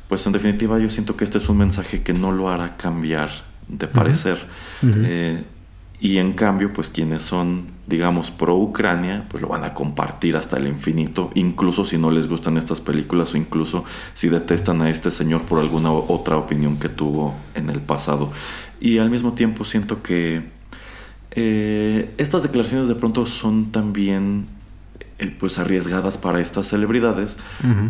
[0.08, 3.30] pues en definitiva yo siento que este es un mensaje que no lo hará cambiar
[3.68, 4.46] de parecer.
[4.84, 5.44] Eh,
[6.00, 10.58] y en cambio, pues quienes son, digamos, pro Ucrania, pues lo van a compartir hasta
[10.58, 15.10] el infinito, incluso si no les gustan estas películas o incluso si detestan a este
[15.10, 18.32] señor por alguna otra opinión que tuvo en el pasado.
[18.80, 20.57] Y al mismo tiempo siento que
[21.40, 24.48] eh, estas declaraciones de pronto son también
[25.20, 27.38] eh, pues arriesgadas para estas celebridades,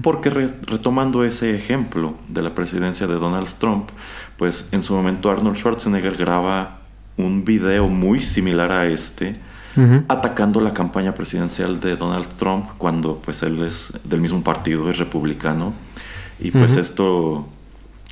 [0.03, 3.87] porque retomando ese ejemplo de la presidencia de Donald Trump,
[4.35, 6.81] pues en su momento Arnold Schwarzenegger graba
[7.15, 9.37] un video muy similar a este,
[10.09, 14.97] atacando la campaña presidencial de Donald Trump cuando pues él es del mismo partido, es
[14.97, 15.71] republicano,
[16.37, 17.47] y pues esto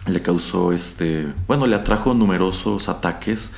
[0.08, 3.52] le causó este, bueno, le atrajo numerosos ataques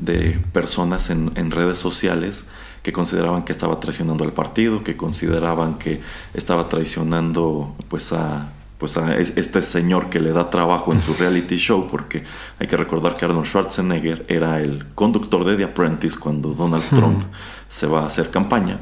[0.00, 2.46] de personas en, redes sociales
[2.82, 6.00] que consideraban que estaba traicionando al partido, que consideraban que
[6.34, 11.56] estaba traicionando pues a pues a este señor que le da trabajo en su reality
[11.56, 12.24] show, porque
[12.58, 17.22] hay que recordar que Arnold Schwarzenegger era el conductor de The Apprentice cuando Donald Trump
[17.68, 18.78] se va a hacer campaña.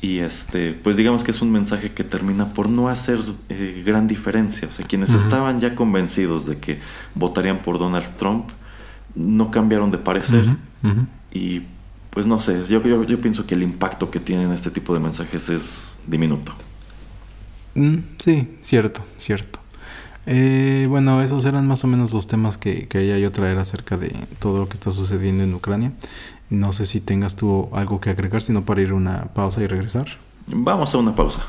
[0.00, 3.18] Y este, pues digamos que es un mensaje que termina por no hacer
[3.48, 4.68] eh, gran diferencia.
[4.68, 6.78] O sea, quienes estaban ya convencidos de que
[7.16, 8.48] votarían por Donald Trump,
[9.14, 10.44] no cambiaron de parecer.
[11.32, 11.62] Y
[12.10, 15.48] pues no sé, yo, yo, pienso que el impacto que tienen este tipo de mensajes
[15.48, 16.52] es diminuto.
[17.74, 19.60] Mm, sí, cierto, cierto.
[20.26, 24.14] Eh, bueno, esos eran más o menos los temas que quería yo traer acerca de
[24.38, 25.92] todo lo que está sucediendo en Ucrania.
[26.50, 29.66] No sé si tengas tú algo que agregar, sino para ir a una pausa y
[29.68, 30.06] regresar.
[30.52, 31.42] Vamos a una pausa.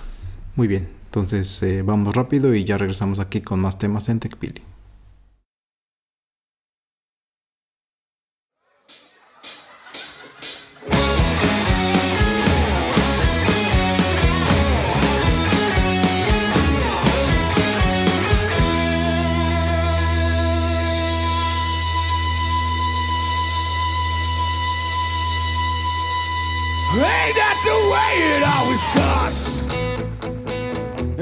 [0.55, 4.61] Muy bien, entonces eh, vamos rápido y ya regresamos aquí con más temas en TechPili.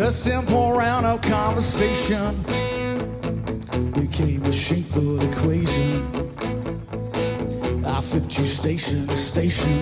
[0.10, 2.36] A simple round of conversation
[3.92, 6.04] became a shameful equation.
[7.86, 9.78] I flipped you station to station.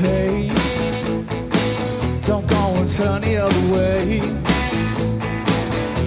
[0.00, 0.48] Hey,
[2.22, 4.18] don't go and turn the other way.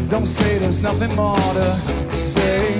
[0.09, 2.73] Don't say there's nothing more to say.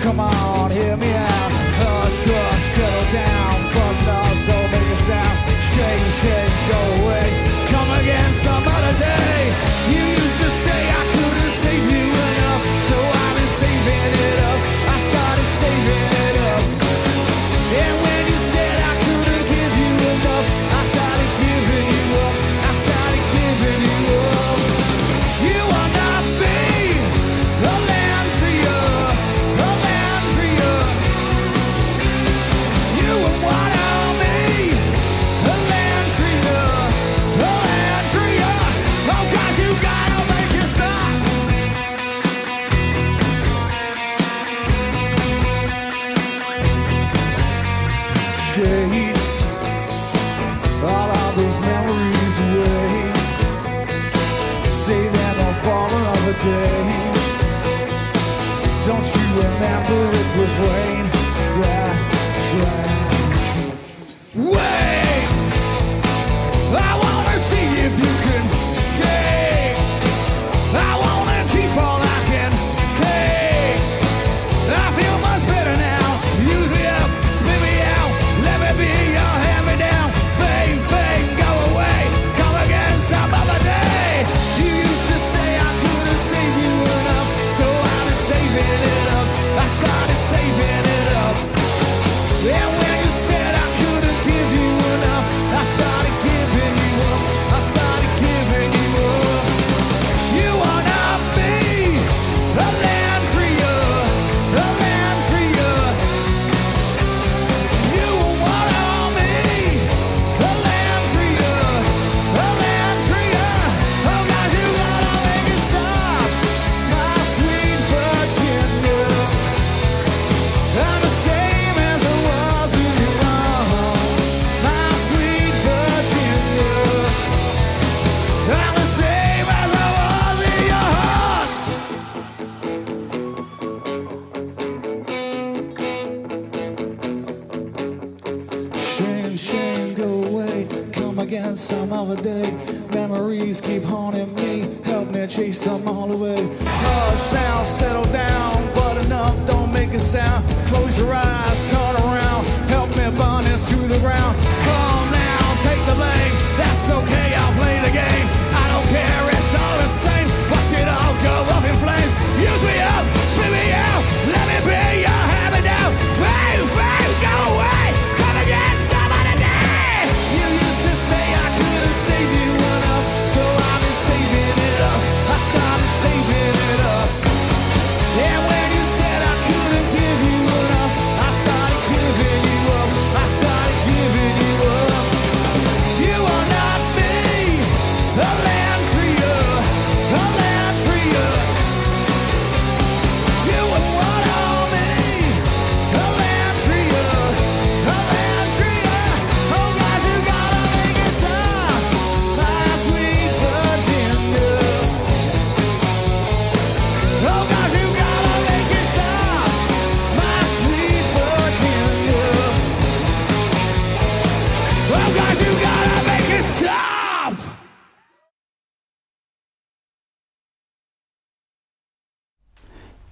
[0.00, 1.67] Come on, hear me out.
[2.08, 3.68] Hush, settle down.
[3.74, 7.28] But no, don't make a sound shake, shake, go away.
[7.68, 9.40] Come again some other day.
[9.92, 14.60] You used to say I couldn't save you enough, so I've been saving it up.
[14.88, 16.27] I started saving it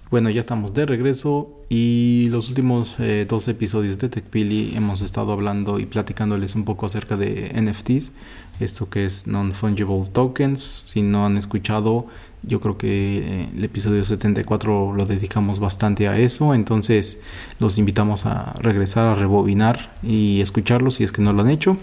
[0.09, 5.33] Bueno, ya estamos de regreso y los últimos eh, dos episodios de TechPili hemos estado
[5.33, 8.13] hablando y platicándoles un poco acerca de NFTs,
[8.61, 10.83] esto que es Non-Fungible Tokens.
[10.85, 12.07] Si no han escuchado,
[12.41, 17.19] yo creo que eh, el episodio 74 lo dedicamos bastante a eso, entonces
[17.59, 21.75] los invitamos a regresar, a rebobinar y escucharlo si es que no lo han hecho.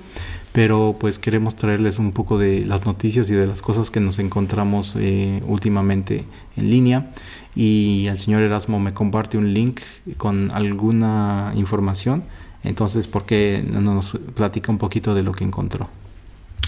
[0.52, 4.20] Pero pues queremos traerles un poco de las noticias y de las cosas que nos
[4.20, 7.10] encontramos eh, últimamente en línea
[7.54, 9.80] y el señor Erasmo me comparte un link
[10.16, 12.24] con alguna información.
[12.62, 15.88] Entonces, ¿por qué no nos platica un poquito de lo que encontró?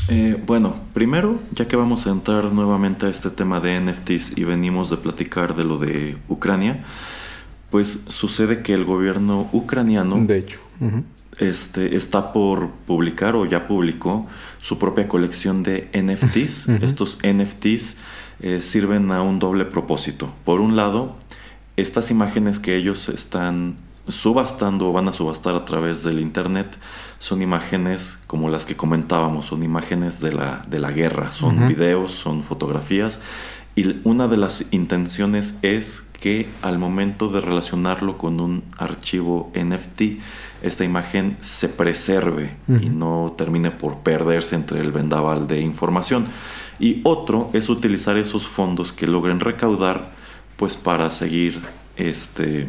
[0.09, 4.45] Eh, bueno, primero, ya que vamos a entrar nuevamente a este tema de NFTs y
[4.45, 6.85] venimos de platicar de lo de Ucrania,
[7.71, 10.61] pues sucede que el gobierno ucraniano De hecho.
[11.39, 14.27] este, está por publicar o ya publicó
[14.63, 16.69] su propia colección de NFTs.
[16.83, 17.97] Estos NFTs
[18.41, 20.31] eh, sirven a un doble propósito.
[20.45, 21.17] Por un lado,
[21.77, 23.77] estas imágenes que ellos están
[24.09, 26.77] subastando o van a subastar a través del Internet
[27.19, 32.13] son imágenes como las que comentábamos, son imágenes de la, de la guerra, son videos,
[32.13, 33.21] son fotografías.
[33.75, 40.03] Y una de las intenciones es que al momento de relacionarlo con un archivo NFT,
[40.63, 46.27] esta imagen se preserve y no termine por perderse entre el vendaval de información.
[46.79, 50.13] Y otro es utilizar esos fondos que logren recaudar
[50.57, 51.61] pues para seguir
[51.97, 52.69] este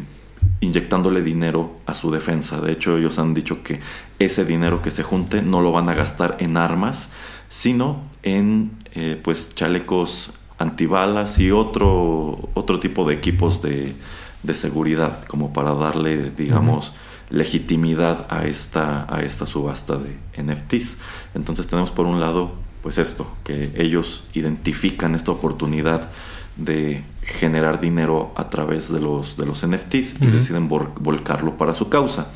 [0.60, 2.60] inyectándole dinero a su defensa.
[2.60, 3.80] De hecho, ellos han dicho que
[4.18, 7.12] ese dinero que se junte no lo van a gastar en armas,
[7.48, 13.94] sino en eh, pues chalecos antibalas y otro, otro tipo de equipos de,
[14.42, 16.92] de seguridad, como para darle, digamos,
[17.30, 20.98] legitimidad a esta, a esta subasta de NFTs.
[21.34, 22.52] Entonces tenemos por un lado,
[22.82, 26.08] pues esto, que ellos identifican esta oportunidad
[26.56, 31.74] de generar dinero a través de los, de los NFTs y deciden vol- volcarlo para
[31.74, 32.28] su causa.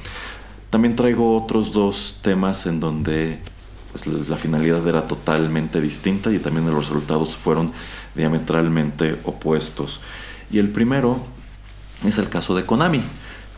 [0.70, 3.40] También traigo otros dos temas en donde
[3.90, 7.72] pues la finalidad era totalmente distinta y también los resultados fueron
[8.14, 10.00] diametralmente opuestos.
[10.50, 11.20] Y el primero
[12.04, 13.02] es el caso de Konami.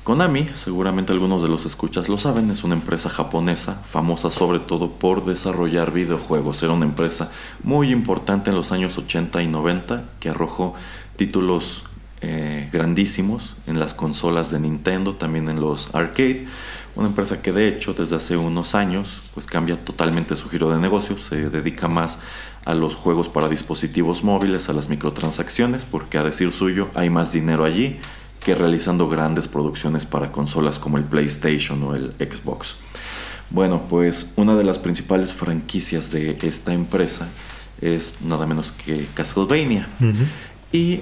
[0.04, 4.90] Konami, seguramente algunos de los escuchas lo saben, es una empresa japonesa famosa sobre todo
[4.90, 6.62] por desarrollar videojuegos.
[6.62, 7.30] Era una empresa
[7.62, 10.74] muy importante en los años 80 y 90 que arrojó
[11.16, 11.84] títulos
[12.20, 16.46] eh, grandísimos en las consolas de Nintendo, también en los arcade.
[16.96, 20.78] Una empresa que de hecho desde hace unos años pues cambia totalmente su giro de
[20.78, 22.18] negocio, se dedica más
[22.64, 27.32] a los juegos para dispositivos móviles, a las microtransacciones, porque a decir suyo hay más
[27.32, 27.98] dinero allí
[28.44, 32.76] que realizando grandes producciones para consolas como el PlayStation o el Xbox.
[33.50, 37.28] Bueno, pues una de las principales franquicias de esta empresa
[37.80, 39.88] es nada menos que Castlevania.
[40.72, 41.00] Y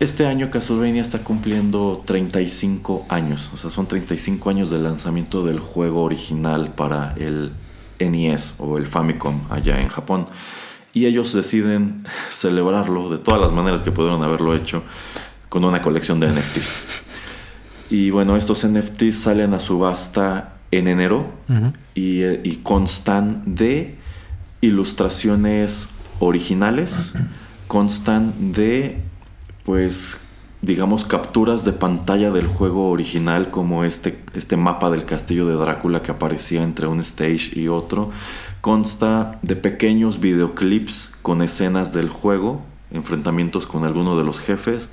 [0.00, 5.60] este año Castlevania está cumpliendo 35 años, o sea, son 35 años de lanzamiento del
[5.60, 7.52] juego original para el
[7.98, 10.26] NES o el Famicom allá en Japón.
[10.94, 14.82] Y ellos deciden celebrarlo de todas las maneras que pudieron haberlo hecho
[15.48, 16.86] con una colección de NFTs.
[17.90, 21.30] Y bueno, estos NFTs salen a subasta en enero
[21.94, 23.96] y, y, constan de
[24.60, 25.88] ilustraciones
[26.18, 27.14] originales,
[27.68, 29.00] constan de
[29.64, 30.18] pues
[30.64, 36.02] digamos capturas de pantalla del juego original como este, este mapa del castillo de Drácula
[36.02, 38.10] que aparecía entre un stage y otro.
[38.60, 44.88] Consta de pequeños videoclips con escenas del juego, enfrentamientos con alguno de los jefes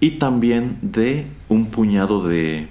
[0.00, 2.68] y también de un puñado de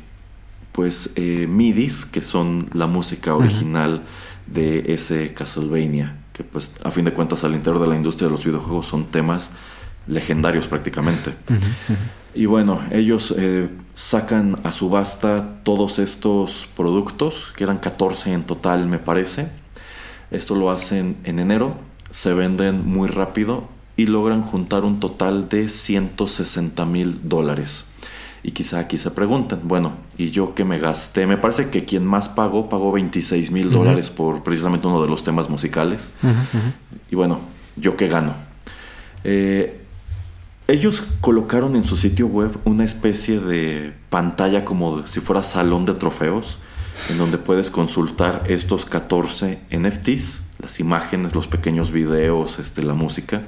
[0.72, 4.04] pues eh, midis que son la música original
[4.46, 8.34] de ese Castlevania que pues a fin de cuentas al interior de la industria de
[8.34, 9.52] los videojuegos son temas
[10.06, 11.34] legendarios prácticamente.
[12.36, 18.88] Y bueno, ellos eh, sacan a subasta todos estos productos, que eran 14 en total
[18.88, 19.48] me parece.
[20.32, 21.76] Esto lo hacen en enero,
[22.12, 27.86] se venden muy rápido y logran juntar un total de 160 mil dólares.
[28.44, 31.26] Y quizá aquí se pregunten, bueno, ¿y yo qué me gasté?
[31.26, 35.24] Me parece que quien más pagó, pagó 26 mil dólares por precisamente uno de los
[35.24, 36.12] temas musicales.
[37.10, 37.40] Y bueno,
[37.78, 38.34] ¿yo qué gano?
[39.24, 39.85] Eh,
[40.68, 45.94] ellos colocaron en su sitio web una especie de pantalla como si fuera salón de
[45.94, 46.58] trofeos,
[47.10, 53.44] en donde puedes consultar estos 14 NFTs, las imágenes, los pequeños videos, este, la música.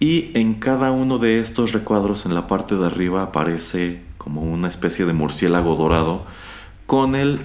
[0.00, 4.68] Y en cada uno de estos recuadros, en la parte de arriba, aparece como una
[4.68, 6.24] especie de murciélago dorado
[6.86, 7.40] con el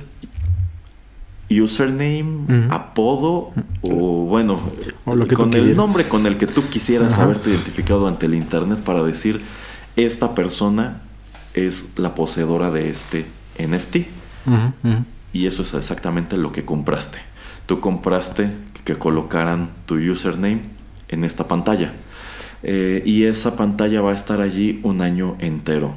[1.50, 4.58] username, apodo o bueno,
[5.36, 9.42] con el nombre con el que tú quisieras haberte identificado ante el internet para decir
[9.96, 11.02] esta persona
[11.54, 13.26] es la poseedora de este
[13.58, 13.98] NFT.
[15.34, 17.20] Y eso es exactamente lo que compraste.
[17.66, 18.52] Tú compraste
[18.84, 20.62] que colocaran tu username
[21.08, 21.94] en esta pantalla.
[22.64, 25.96] Eh, y esa pantalla va a estar allí un año entero.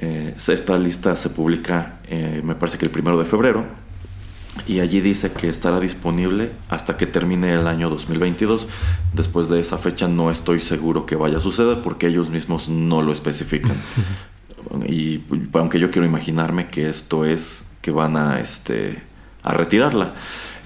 [0.00, 3.64] Eh, esta lista se publica, eh, me parece que el primero de febrero
[4.66, 8.66] y allí dice que estará disponible hasta que termine el año 2022.
[9.12, 13.02] Después de esa fecha no estoy seguro que vaya a suceder porque ellos mismos no
[13.02, 13.76] lo especifican.
[14.86, 19.02] y aunque yo quiero imaginarme que esto es que van a, este,
[19.42, 20.14] a retirarla.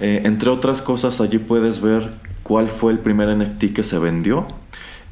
[0.01, 2.13] Eh, entre otras cosas, allí puedes ver
[2.43, 4.47] cuál fue el primer NFT que se vendió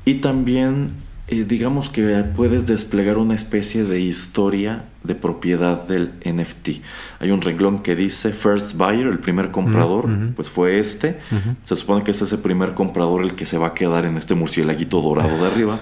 [0.04, 0.88] y también
[1.30, 6.82] eh, digamos que puedes desplegar una especie de historia de propiedad del NFT.
[7.20, 11.20] Hay un renglón que dice First Buyer, el primer comprador, pues fue este.
[11.64, 14.34] Se supone que es ese primer comprador el que se va a quedar en este
[14.34, 15.78] murciélaguito dorado de arriba.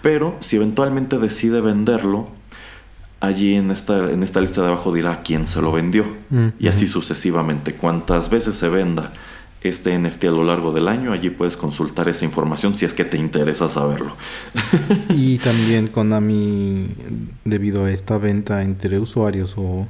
[0.00, 2.28] Pero si eventualmente decide venderlo,
[3.20, 6.06] allí en esta, en esta lista de abajo dirá quién se lo vendió.
[6.58, 7.74] Y así sucesivamente.
[7.74, 9.12] Cuantas veces se venda
[9.68, 11.12] este NFT a lo largo del año.
[11.12, 14.16] Allí puedes consultar esa información si es que te interesa saberlo.
[15.10, 16.88] y también Konami,
[17.44, 19.86] debido a esta venta entre usuarios o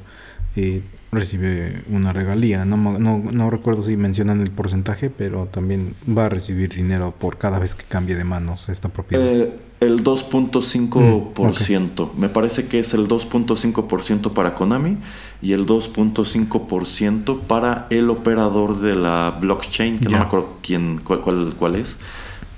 [0.57, 0.83] eh,
[1.13, 2.65] recibe una regalía.
[2.65, 7.39] No, no, no, recuerdo si mencionan el porcentaje, pero también va a recibir dinero por
[7.39, 9.25] cada vez que cambie de manos esta propiedad.
[9.25, 12.13] Eh, el 2.5%.
[12.13, 14.99] Mm, Me parece que es el 2.5% para Konami
[15.43, 21.21] y el 2.5% para el operador de la blockchain, que no me acuerdo quién, cuál,
[21.21, 21.97] cuál, cuál, es.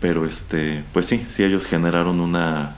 [0.01, 2.77] Pero este, pues sí, sí ellos generaron una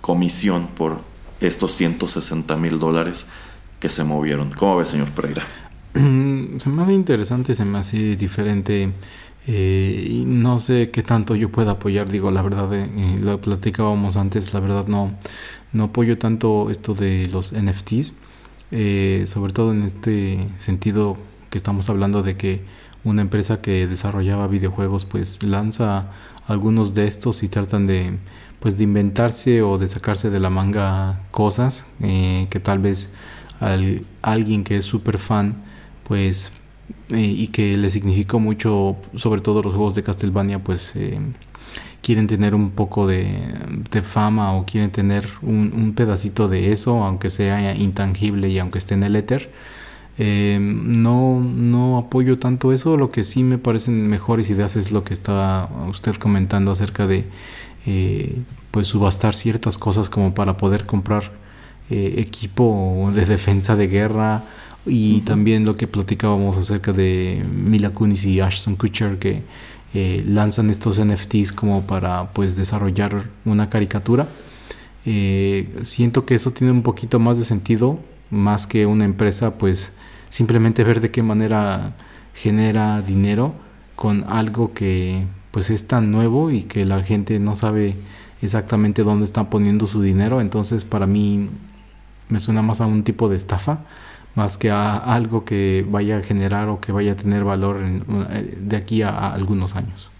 [0.00, 1.00] comisión por
[1.40, 3.26] estos 160 mil dólares
[3.78, 4.50] que se movieron.
[4.52, 5.44] ¿Cómo ve, señor Pereira?
[5.94, 8.90] se me hace interesante, se me hace diferente.
[9.46, 14.16] Eh, no sé qué tanto yo pueda apoyar, digo, la verdad, eh, eh, lo platicábamos
[14.16, 15.12] antes, la verdad no,
[15.72, 18.14] no apoyo tanto esto de los NFTs,
[19.30, 21.16] sobre todo en este sentido
[21.48, 22.62] que estamos hablando de que
[23.04, 26.10] una empresa que desarrollaba videojuegos pues lanza
[26.46, 28.18] algunos de estos y tratan de
[28.60, 33.10] pues de inventarse o de sacarse de la manga cosas eh, que tal vez
[33.60, 35.62] alguien que es súper fan
[36.04, 36.52] pues
[37.10, 41.18] eh, y que le significó mucho sobre todo los juegos de Castlevania pues eh,
[42.02, 43.38] quieren tener un poco de,
[44.02, 49.02] fama o quieren tener un, pedacito de eso aunque sea intangible y aunque esté en
[49.02, 49.50] el éter.
[50.18, 52.96] No, no apoyo tanto eso.
[52.96, 57.24] Lo que sí me parecen mejores ideas es lo que estaba usted comentando acerca de
[57.86, 58.36] eh,
[58.70, 61.30] pues subastar ciertas cosas como para poder comprar
[61.90, 64.44] eh, equipo de defensa de guerra
[64.86, 69.42] y también lo que platicábamos acerca de Mila Kunis y Ashton Kutcher que
[69.94, 74.28] eh, lanzan estos NFTs como para pues desarrollar una caricatura.
[75.82, 77.98] Siento que eso tiene un poquito más de sentido
[78.30, 79.92] más que una empresa pues
[80.28, 81.94] simplemente ver de qué manera
[82.34, 83.54] genera dinero
[83.96, 87.96] con algo que pues es tan nuevo y que la gente no sabe
[88.42, 91.48] exactamente dónde están poniendo su dinero, entonces para mí
[92.28, 93.80] me suena más a un tipo de estafa
[94.38, 98.76] más que a algo que vaya a generar o que vaya a tener valor de
[98.76, 100.10] aquí a, algunos años.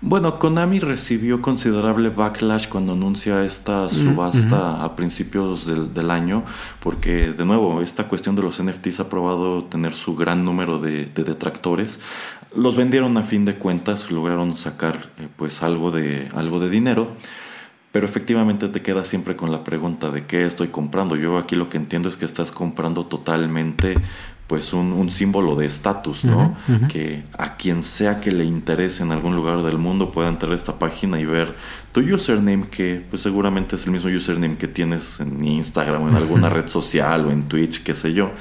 [0.00, 6.42] Bueno, Konami recibió considerable backlash cuando anuncia esta subasta a principios del, año,
[6.80, 11.06] porque de nuevo, esta cuestión de los NFTs ha probado tener su gran número de,
[11.06, 12.00] detractores.
[12.54, 17.12] Los vendieron a fin de cuentas, lograron sacar eh, pues algo de, algo de dinero.
[17.94, 21.14] Pero efectivamente te quedas siempre con la pregunta de qué estoy comprando.
[21.14, 23.94] Yo aquí lo que entiendo es que estás comprando totalmente
[24.48, 26.56] pues un, símbolo de estatus, ¿no?
[26.88, 30.56] Que a quien sea que le interese en algún lugar del mundo pueda entrar a
[30.56, 31.54] esta página y ver
[31.92, 36.16] tu username, que pues seguramente es el mismo username que tienes en Instagram o en
[36.16, 38.32] alguna red social o en Twitch, qué sé yo.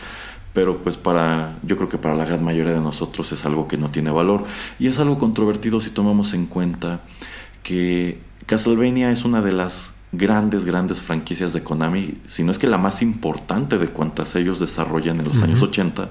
[0.53, 3.77] Pero pues para, yo creo que para la gran mayoría de nosotros es algo que
[3.77, 4.45] no tiene valor.
[4.79, 7.01] Y es algo controvertido si tomamos en cuenta
[7.61, 12.67] que Castlevania es una de las grandes, grandes franquicias de Konami, si no es que
[12.67, 16.09] la más importante de cuantas ellos desarrollan en los años 80.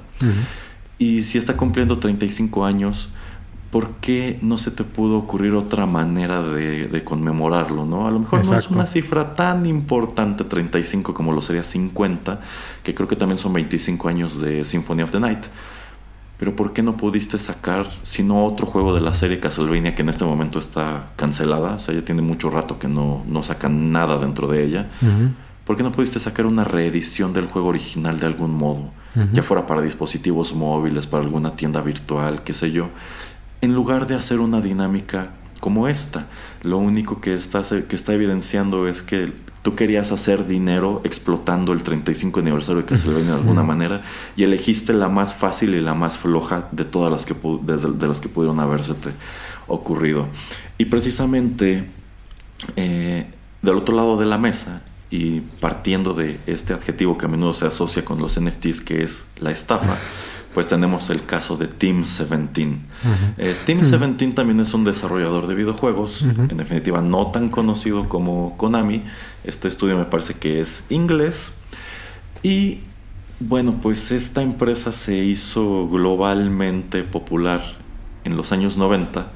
[0.99, 3.11] Y si está cumpliendo 35 años,
[3.71, 7.87] ¿por qué no se te pudo ocurrir otra manera de, conmemorarlo?
[7.87, 8.07] ¿no?
[8.07, 12.41] A lo mejor no es una cifra tan importante, 35, como lo sería 50,
[12.83, 15.45] que creo que también son 25 años de Symphony of the Night.
[16.43, 20.03] Pero ¿por qué no pudiste sacar, si no otro juego de la serie Castlevania que
[20.03, 21.75] en este momento está cancelada?
[21.75, 24.89] O sea, ya tiene mucho rato que no, no sacan nada dentro de ella.
[25.65, 28.91] ¿Por qué no pudiste sacar una reedición del juego original de algún modo?
[29.33, 32.89] Ya fuera para dispositivos móviles, para alguna tienda virtual, qué sé yo.
[33.61, 36.27] En lugar de hacer una dinámica como esta.
[36.65, 39.33] Lo único que está, que está evidenciando es que
[39.63, 44.03] tú querías hacer dinero explotando el 35 aniversario de Castlevania de alguna manera
[44.37, 48.21] y elegiste la más fácil y la más floja de todas las que, de, las
[48.21, 48.95] que pudieron haberse
[49.69, 50.27] ocurrido.
[50.79, 51.89] Y precisamente
[52.77, 53.27] eh,
[53.63, 57.67] del otro lado de la mesa y partiendo de este adjetivo que a menudo se
[57.67, 59.97] asocia con los NFTs que es la estafa,
[60.55, 62.79] pues tenemos el caso de Team 17.
[63.39, 68.57] Eh, Team 17 también es un desarrollador de videojuegos, en definitiva no tan conocido como
[68.57, 69.03] Konami.
[69.45, 71.55] Este estudio me parece que es inglés.
[72.43, 72.81] Y
[73.41, 77.63] bueno, pues esta empresa se hizo globalmente popular
[78.25, 79.31] en los años 90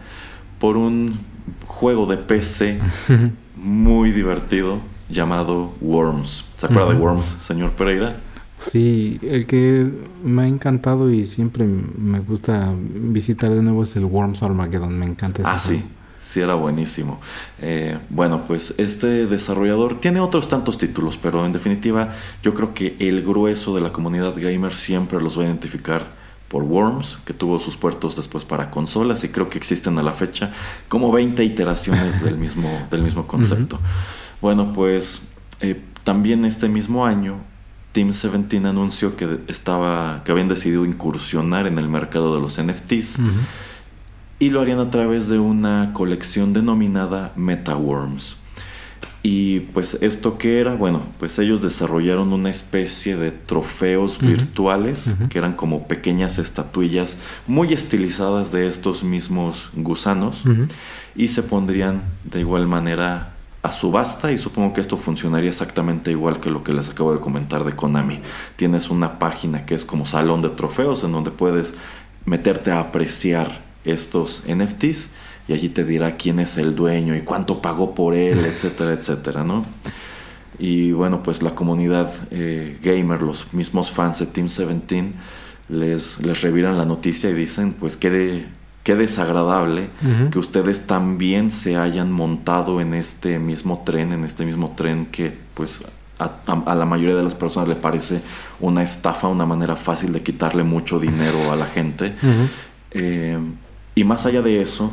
[0.59, 1.19] por un
[1.67, 2.79] juego de PC
[3.57, 6.45] muy divertido llamado Worms.
[6.55, 8.17] ¿Se acuerda de Worms, señor Pereira?
[8.59, 9.91] Sí, el que
[10.25, 14.99] me ha encantado y siempre me gusta visitar de nuevo es el Worms Armageddon.
[14.99, 15.83] Me encanta ese Ah, sí.
[16.19, 17.21] Sí, era buenísimo.
[17.61, 22.09] Eh, bueno, pues este desarrollador tiene otros tantos títulos, pero en definitiva
[22.43, 26.09] yo creo que el grueso de la comunidad gamer siempre los va a identificar
[26.49, 30.11] por Worms, que tuvo sus puertos después para consolas y creo que existen a la
[30.11, 30.53] fecha
[30.89, 33.79] como 20 iteraciones del mismo, del mismo concepto.
[34.41, 35.23] Bueno, pues
[35.61, 37.39] eh, también este mismo año
[37.97, 43.21] Team 17 anunció que estaba que habían decidido incursionar en el mercado de los NFTs
[44.39, 48.37] y lo harían a través de una colección denominada MetaWorms.
[49.23, 55.39] Y pues esto que era, bueno, pues ellos desarrollaron una especie de trofeos virtuales que
[55.39, 57.17] eran como pequeñas estatuillas
[57.47, 60.45] muy estilizadas de estos mismos gusanos
[61.17, 63.36] y se pondrían de igual manera
[63.67, 67.21] a subasta y supongo que esto funcionaría exactamente igual que lo que les acabo de
[67.21, 68.21] comentar de Konami.
[68.57, 71.75] Tienes una página que es como salón de trofeos en donde puedes
[72.25, 75.11] meterte a apreciar estos NFTs
[75.49, 79.45] y allí te dirá quién es el dueño y cuánto pagó por él, etcétera, etcétera,
[79.45, 79.65] ¿no?
[80.59, 85.13] Y bueno, pues la comunidad eh, gamer, los mismos fans de Team 17,
[85.69, 88.47] les, les reviran la noticia y dicen, pues qué,
[88.87, 89.91] qué desagradable
[90.31, 95.37] que ustedes también se hayan montado en este mismo tren, en este mismo tren que
[95.55, 95.83] pues
[96.21, 98.21] a, la mayoría de las personas le parece
[98.61, 102.15] una estafa, una manera fácil de quitarle mucho dinero a la gente.
[102.93, 103.37] Eh,
[103.97, 104.93] y más allá de eso,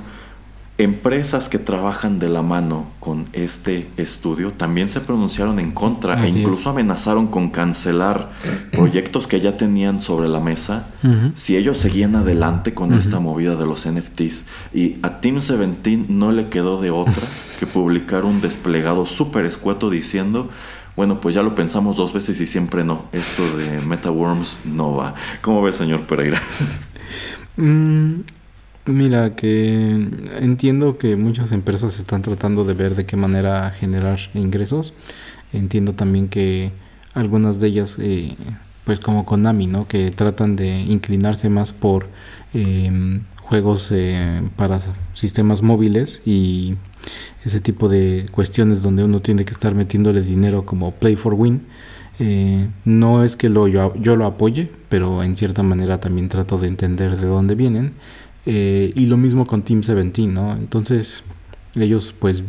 [0.80, 6.30] Empresas que trabajan de la mano con este estudio también se pronunciaron en contra e
[6.30, 8.32] incluso amenazaron con cancelar
[8.72, 10.88] proyectos que ya tenían sobre la mesa
[11.36, 14.46] si ellos seguían adelante con esta movida de los NFTs.
[14.74, 17.28] Y a Team 17 no le quedó de otra
[17.60, 20.50] que publicar un desplegado súper escueto diciendo
[20.96, 23.06] bueno, pues ya lo pensamos dos veces y siempre no.
[23.12, 25.16] Esto de MetaWorms no va.
[25.42, 26.42] ¿Cómo ve, señor Pereira?
[27.58, 28.22] Mm,
[28.86, 29.92] Mira, que
[30.42, 34.94] entiendo que muchas empresas están tratando de ver de qué manera generar ingresos.
[35.54, 36.72] Entiendo también que
[37.14, 38.36] algunas de ellas, eh,
[38.84, 39.88] pues como Konami, ¿no?
[39.88, 42.08] Que tratan de inclinarse más por
[42.54, 44.80] em, juegos eh, para
[45.14, 46.76] sistemas móviles y
[47.46, 51.62] ese tipo de cuestiones donde uno tiene que estar metiéndole dinero como Play for Win.
[52.20, 56.58] Eh, no es que lo, yo, yo lo apoye, pero en cierta manera también trato
[56.60, 57.94] de entender de dónde vienen.
[58.46, 60.54] Eh, y lo mismo con Team 17, ¿no?
[60.54, 61.24] Entonces,
[61.76, 62.44] ellos pues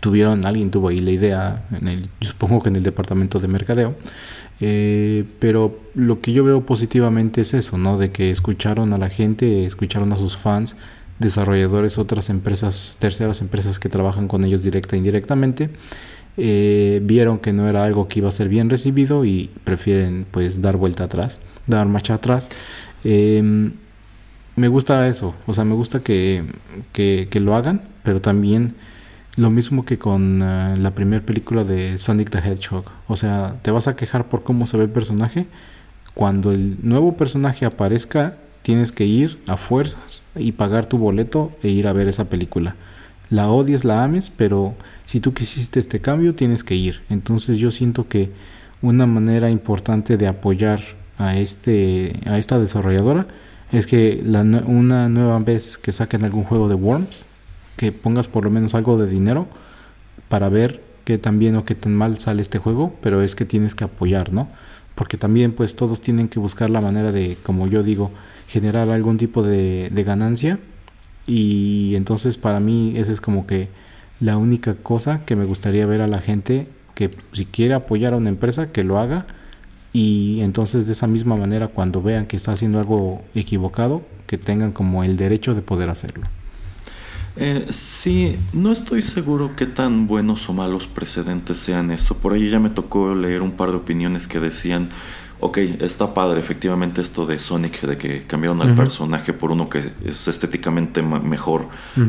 [0.00, 3.48] tuvieron, alguien tuvo ahí la idea, en el, yo supongo que en el departamento de
[3.48, 3.94] mercadeo,
[4.60, 7.98] eh, pero lo que yo veo positivamente es eso, ¿no?
[7.98, 10.76] De que escucharon a la gente, escucharon a sus fans,
[11.18, 15.70] desarrolladores, otras empresas, terceras empresas que trabajan con ellos directa e indirectamente,
[16.36, 20.60] eh, vieron que no era algo que iba a ser bien recibido y prefieren pues
[20.60, 22.48] dar vuelta atrás, dar marcha atrás.
[23.04, 23.70] Eh,
[24.56, 26.44] me gusta eso, o sea, me gusta que,
[26.92, 28.74] que, lo hagan, pero también
[29.36, 33.70] lo mismo que con eh, la primera película de Sonic the Hedgehog, o sea, te
[33.70, 35.46] vas a quejar por cómo se ve el personaje,
[36.14, 41.68] cuando el nuevo personaje aparezca, tienes que ir a fuerzas y pagar tu boleto e
[41.68, 42.76] ir a ver esa película.
[43.30, 44.74] La odies, la ames, pero
[45.04, 47.02] si tú quisiste este cambio, tienes que ir.
[47.10, 48.30] Entonces yo siento que
[48.80, 50.80] una manera importante de apoyar
[51.18, 53.26] a, este, a esta desarrolladora
[53.72, 57.24] es que la, una nueva vez que saquen algún juego de Worms,
[57.76, 59.46] que pongas por lo menos algo de dinero
[60.28, 63.44] para ver qué tan bien o qué tan mal sale este juego, pero es que
[63.44, 64.48] tienes que apoyar, ¿no?
[64.94, 68.10] Porque también pues todos tienen que buscar la manera de, como yo digo,
[68.48, 70.58] generar algún tipo de, de ganancia
[71.26, 73.68] y entonces para mí esa es como que
[74.20, 78.16] la única cosa que me gustaría ver a la gente que si quiere apoyar a
[78.16, 79.26] una empresa que lo haga
[79.94, 84.72] y entonces de esa misma manera cuando vean que está haciendo algo equivocado, que tengan
[84.72, 86.24] como el derecho de poder hacerlo.
[87.36, 92.16] Eh, sí, no estoy seguro qué tan buenos o malos precedentes sean esto.
[92.16, 94.88] Por ahí ya me tocó leer un par de opiniones que decían
[95.40, 99.92] ok, está padre efectivamente esto de Sonic, de que cambiaron al personaje por uno que
[100.04, 101.68] es estéticamente mejor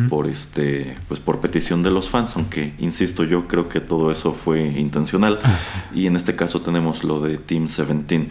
[0.09, 4.34] por este, pues por petición de los fans, aunque insisto, yo creo que todo eso
[4.34, 5.39] fue intencional.
[5.93, 8.30] Y en este caso tenemos lo de Team 17.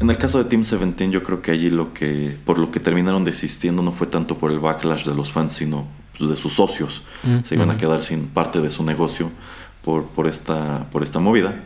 [0.00, 2.80] En el caso de Team 17, yo creo que allí lo que, por lo que
[2.80, 5.86] terminaron desistiendo no fue tanto por el backlash de los fans, sino
[6.18, 7.02] pues, de sus socios.
[7.42, 9.30] Se iban a quedar sin parte de su negocio
[9.82, 11.62] por, por, esta, por esta movida.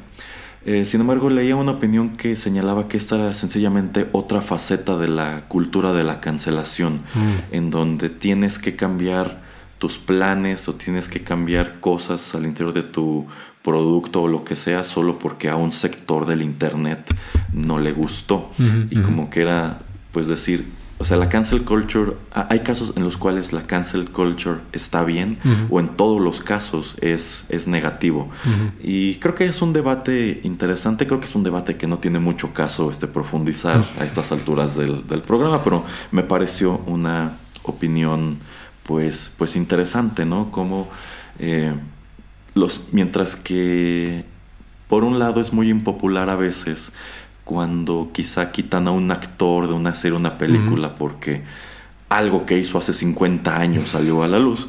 [0.66, 5.08] Eh, sin embargo, leía una opinión que señalaba que esta era sencillamente otra faceta de
[5.08, 7.54] la cultura de la cancelación, mm.
[7.54, 9.40] en donde tienes que cambiar
[9.78, 13.26] tus planes o tienes que cambiar cosas al interior de tu
[13.62, 17.14] producto o lo que sea solo porque a un sector del internet
[17.54, 18.50] no le gustó.
[18.90, 19.80] y como que era,
[20.12, 20.66] pues decir,
[21.00, 25.38] o sea, la cancel culture, hay casos en los cuales la cancel culture está bien
[25.70, 28.28] o en todos los casos es, es negativo.
[28.82, 32.18] Y creo que es un debate interesante, creo que es un debate que no tiene
[32.18, 37.32] mucho caso este, profundizar a estas alturas del, programa, pero me pareció una
[37.62, 38.36] opinión
[38.82, 40.50] pues, pues interesante, ¿no?
[40.50, 40.90] Como
[41.38, 41.72] eh,
[42.52, 44.26] los, mientras que
[44.86, 46.92] por un lado es muy impopular a veces,
[47.50, 51.42] cuando quizá quitan a un actor de una serie, una película, porque
[52.08, 54.68] algo que hizo hace 50 años salió a la luz,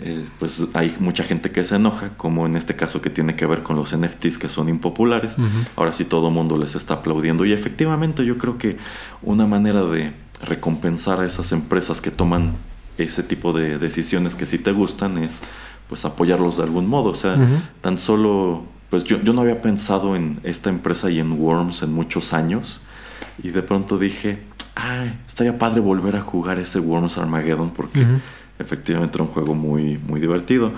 [0.00, 3.44] eh, pues hay mucha gente que se enoja, como en este caso que tiene que
[3.44, 5.36] ver con los NFTs que son impopulares.
[5.76, 7.44] Ahora sí todo el mundo les está aplaudiendo.
[7.44, 8.78] Y efectivamente yo creo que
[9.20, 12.52] una manera de recompensar a esas empresas que toman
[12.96, 15.42] ese tipo de decisiones que sí te gustan es
[15.90, 17.10] pues apoyarlos de algún modo.
[17.10, 17.36] O sea,
[17.82, 18.64] tan solo
[18.94, 22.80] pues yo, no había pensado en esta empresa y en Worms en muchos años.
[23.42, 24.38] Y de pronto dije,
[24.76, 28.06] ay, estaría padre volver a jugar ese Worms Armageddon porque
[28.60, 30.70] efectivamente era un juego muy, muy divertido.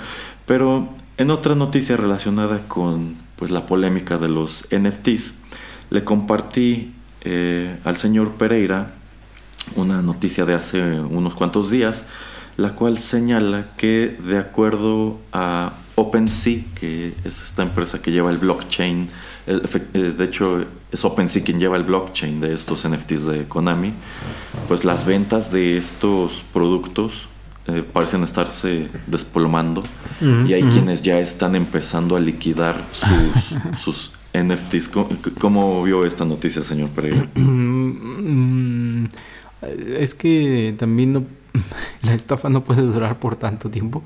[0.46, 5.34] Pero en otra noticia relacionada con pues, la polémica de los NFTs,
[5.90, 8.92] le compartí eh, al señor Pereira
[9.74, 12.04] una noticia de hace unos cuantos días,
[12.56, 18.36] la cual señala que de acuerdo a OpenSea, que es esta empresa que lleva el
[18.36, 19.08] blockchain,
[19.46, 23.92] eh, de hecho es OpenSea quien lleva el blockchain de estos NFTs de Konami,
[24.68, 27.28] pues las ventas de estos productos
[27.66, 29.82] eh, parecen estarse desplomando
[30.20, 34.90] y hay quienes ya están empezando a liquidar sus, sus NFTs.
[35.40, 37.28] ¿Cómo, vio esta noticia, señor Pereira?
[37.34, 39.06] Mm,
[39.98, 41.24] es que también no,
[42.02, 44.02] la estafa no puede durar por tanto tiempo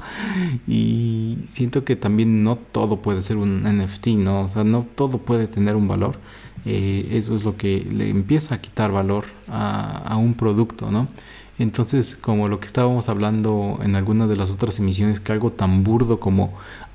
[0.66, 4.42] y siento que también no todo puede ser un NFT, ¿no?
[4.42, 6.18] O sea, no todo puede tener un valor.
[6.66, 11.08] Eh, eso es lo que le empieza a quitar valor a, un producto, ¿no?
[11.58, 15.84] Entonces, como lo que estábamos hablando en alguna de las otras emisiones, que algo tan
[15.84, 16.52] burdo como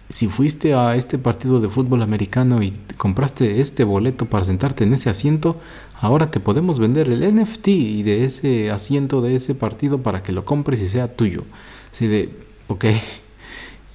[0.09, 4.93] si fuiste a este partido de fútbol americano y compraste este boleto para sentarte en
[4.93, 5.59] ese asiento,
[6.01, 10.31] ahora te podemos vender el NFT y de ese asiento de ese partido para que
[10.31, 11.43] lo compres y sea tuyo.
[11.91, 12.29] Así de,
[12.67, 12.85] ok,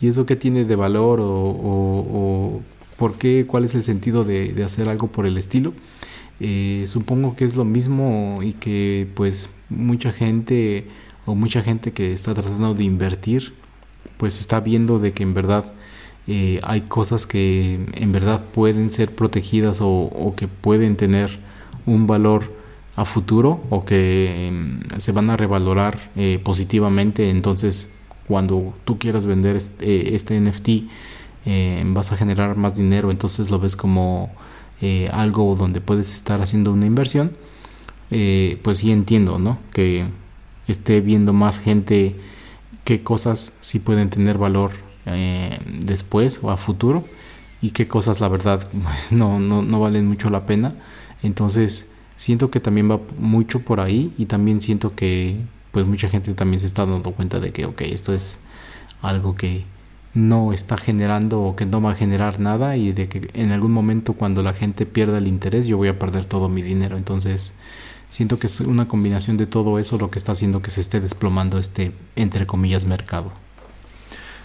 [0.00, 2.62] ¿y eso qué tiene de valor o, o,
[2.96, 5.72] por qué, cuál es el sentido de, de hacer algo por el estilo?
[6.40, 10.86] Eh, supongo que es lo mismo y que pues mucha gente
[11.26, 13.52] o mucha gente que está tratando de invertir
[14.16, 15.64] pues está viendo de que en verdad
[16.26, 21.40] eh, hay cosas que en verdad pueden ser protegidas o, que pueden tener
[21.86, 22.52] un valor
[22.96, 27.30] a futuro o que em, se van a revalorar eh, positivamente.
[27.30, 27.90] Entonces,
[28.26, 30.68] cuando tú quieras vender este, este NFT,
[31.46, 33.10] eh, vas a generar más dinero.
[33.10, 34.30] Entonces lo ves como
[35.12, 37.32] algo donde puedes estar haciendo una inversión.
[38.62, 39.58] pues sí entiendo, ¿no?
[39.74, 40.06] Que
[40.66, 42.16] esté viendo más gente
[42.84, 44.72] qué cosas sí pueden tener valor
[45.06, 47.04] eh, después o a futuro
[47.62, 50.74] y qué cosas la verdad pues, no, no, no valen mucho la pena.
[51.22, 55.36] Entonces siento que también va mucho por ahí y también siento que
[55.72, 58.40] pues mucha gente también se está dando cuenta de que ok, esto es
[59.02, 59.64] algo que
[60.12, 63.72] no está generando o que no va a generar nada y de que en algún
[63.72, 66.96] momento cuando la gente pierda el interés yo voy a perder todo mi dinero.
[66.96, 67.54] Entonces
[68.08, 71.00] siento que es una combinación de todo eso lo que está haciendo que se esté
[71.00, 73.32] desplomando este entre comillas mercado.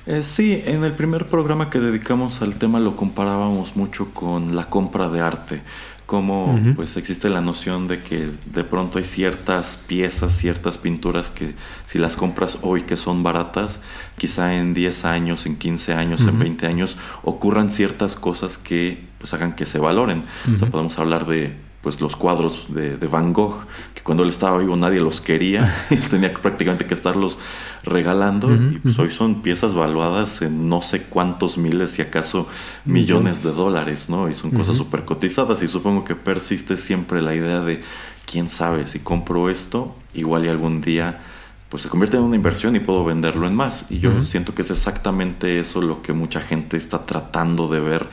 [0.08, 4.70] Eh, sí, en el primer programa que dedicamos al tema lo comparábamos mucho con la
[4.70, 5.62] compra de arte,
[6.06, 11.56] como pues existe la noción de que de pronto hay ciertas piezas, ciertas pinturas que
[11.88, 13.82] si las compras hoy que son baratas,
[14.18, 19.34] quizá en 10 años, en 15 años, en 20 años ocurran ciertas cosas que pues
[19.34, 20.24] hagan que se valoren.
[20.54, 23.64] O sea, podemos hablar de pues los cuadros de, Van Gogh,
[23.94, 27.38] que cuando él estaba vivo nadie los quería, él tenía prácticamente que estarlos
[27.84, 32.48] regalando, y pues hoy son piezas valuadas en no sé cuántos miles, si acaso
[32.86, 34.28] millones, de dólares, ¿no?
[34.28, 37.84] Y son cosas súper cotizadas, y supongo que persiste siempre la idea de,
[38.26, 41.22] quién sabe, si compro esto, igual y algún día
[41.70, 43.92] pues se convierte en una inversión y puedo venderlo en más.
[43.92, 48.08] Y yo siento que es exactamente eso lo que mucha gente está tratando de ver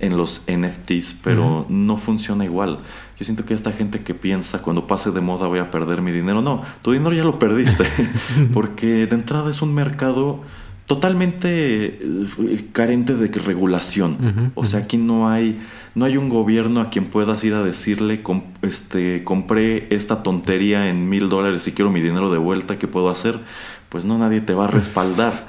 [0.00, 2.80] en los NFTs, pero no funciona igual.
[3.18, 6.10] Yo siento que esta gente que piensa cuando pase de moda voy a perder mi
[6.10, 7.84] dinero, no, tu dinero ya lo perdiste,
[8.52, 10.42] porque de entrada es un mercado
[10.86, 14.52] totalmente eh, carente de regulación.
[14.54, 15.60] o sea, aquí no hay
[15.94, 18.22] no hay un gobierno a quien puedas ir a decirle
[18.62, 23.10] este compré esta tontería en mil dólares y quiero mi dinero de vuelta, ¿qué puedo
[23.10, 23.40] hacer?
[23.88, 25.46] Pues no, nadie te va a respaldar.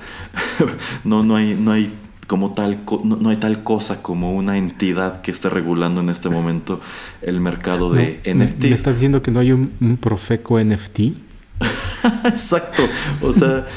[1.03, 1.91] no, no hay, no hay
[2.27, 6.81] como tal, no, hay tal cosa como una entidad que esté regulando en este momento
[7.21, 8.63] el mercado de NFT.
[8.63, 10.99] ¿Me estás diciendo que no hay un, Profeco NFT?
[12.25, 12.83] Exacto.
[13.21, 13.67] O sea,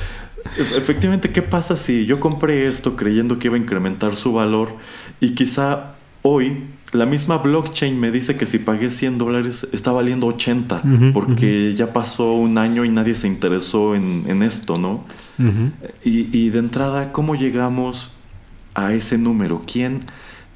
[0.57, 4.77] efectivamente, ¿qué pasa si yo compré esto creyendo que iba a incrementar su valor
[5.21, 10.27] y quizá hoy la misma blockchain me dice que si pagué 100 dólares está valiendo
[10.27, 10.83] 80
[11.13, 15.05] porque ya pasó un año y nadie se interesó en, esto, ¿no?
[16.03, 18.11] y, y de entrada, ¿cómo llegamos
[18.79, 19.63] a ese número?
[19.67, 20.01] ¿Quién,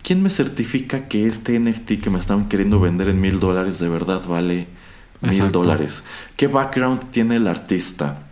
[0.03, 3.89] ¿Quién me certifica que este NFT que me estaban queriendo vender en mil dólares de
[3.89, 4.67] verdad vale
[5.21, 6.05] mil dólares?
[6.37, 8.25] ¿Qué background tiene el artista?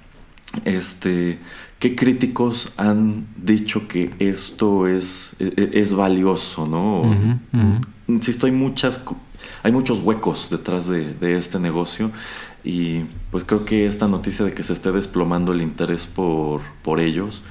[0.64, 1.38] Este,
[1.78, 6.66] ¿Qué críticos han dicho que esto es, e, e, es, valioso?
[6.66, 7.02] ¿no?
[8.08, 9.02] Insisto, hay, muchas,
[9.62, 12.10] hay muchos huecos detrás de, de este negocio
[12.64, 17.00] y pues creo que esta noticia de que se esté desplomando el interés por, por
[17.00, 17.42] ellos,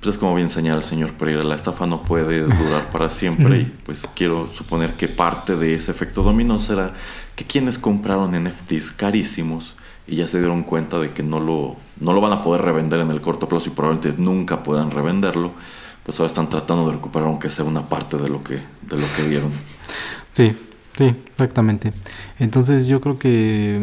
[0.00, 3.60] pues es como bien señala el señor Pereira, la estafa no puede durar para siempre
[3.60, 6.92] y pues quiero suponer que parte de ese efecto dominó será
[7.34, 9.74] que quienes compraron NFTs carísimos
[10.06, 13.00] y ya se dieron cuenta de que no lo, no lo van a poder revender
[13.00, 15.52] en el corto plazo y probablemente nunca puedan revenderlo,
[16.04, 19.06] pues ahora están tratando de recuperar aunque sea una parte de lo que, de lo
[19.16, 19.50] que dieron.
[20.32, 20.54] Sí,
[20.98, 21.92] Sí, exactamente.
[22.40, 23.78] Entonces yo creo que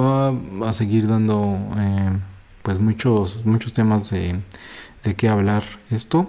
[0.00, 0.32] va
[0.68, 2.12] a seguir dando eh,
[2.62, 4.36] pues muchos muchos temas de,
[5.04, 6.28] de qué hablar esto.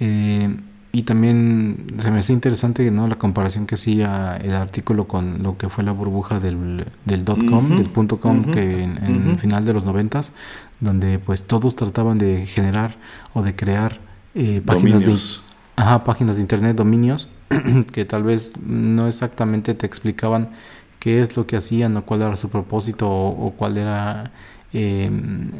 [0.00, 0.48] Eh,
[0.92, 3.06] y también se me hace interesante ¿no?
[3.06, 7.38] la comparación que hacía el artículo con lo que fue la burbuja del, del dot
[7.48, 8.98] com, del punto com, que en,
[9.28, 10.32] el final de los noventas,
[10.80, 12.96] donde pues todos trataban de generar
[13.34, 14.00] o de crear
[14.34, 15.16] eh, páginas de,
[15.76, 17.28] ajá, páginas de internet, dominios,
[17.92, 20.50] que tal vez no exactamente te explicaban
[20.98, 24.32] qué es lo que hacían o cuál era su propósito o, cuál era
[24.72, 25.50] em,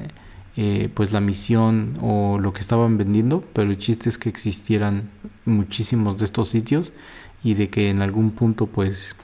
[0.57, 5.09] eh, pues la misión o lo que estaban vendiendo, pero el chiste es que existieran
[5.45, 6.93] muchísimos de estos sitios
[7.45, 9.15] y de que en algún punto pues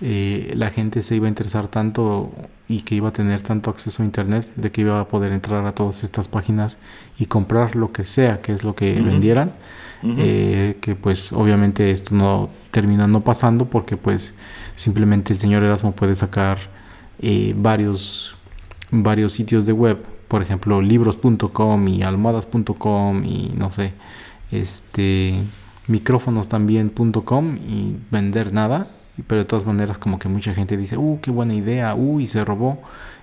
[0.00, 2.32] eh, la gente se iba a interesar tanto
[2.68, 5.66] y que iba a tener tanto acceso a internet de que iba a poder entrar
[5.66, 6.78] a todas estas páginas
[7.18, 9.54] y comprar lo que sea que es lo que vendieran
[10.04, 14.34] eh, que pues obviamente esto no termina no pasando porque pues
[14.76, 16.58] simplemente el señor Erasmo puede sacar
[17.56, 18.36] varios
[18.92, 23.92] varios sitios de web por ejemplo, libros.com y almohadas.com y no sé,
[24.52, 25.34] este
[25.88, 28.86] micrófonos también.com y vender nada,
[29.26, 32.26] pero de todas maneras como que mucha gente dice, uh, qué buena idea, uh, y
[32.26, 32.80] se robó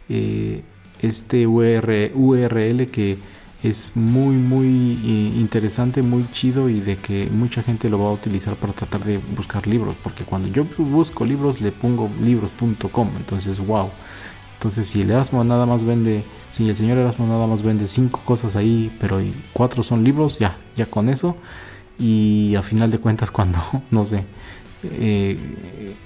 [0.09, 0.63] eh,
[1.01, 3.17] este URL que
[3.63, 8.13] es muy muy eh, interesante, muy chido y de que mucha gente lo va a
[8.13, 13.59] utilizar para tratar de buscar libros, porque cuando yo busco libros le pongo libros.com, entonces
[13.65, 13.89] wow.
[14.66, 18.20] Entonces si el Erasmo nada más vende si el señor Erasmo nada más vende cinco
[18.26, 19.22] cosas ahí, pero
[19.53, 21.38] cuatro son libros, ya, ya con eso.
[21.99, 23.59] Y a final de cuentas, cuando,
[23.91, 24.24] no sé,
[24.84, 25.38] eh,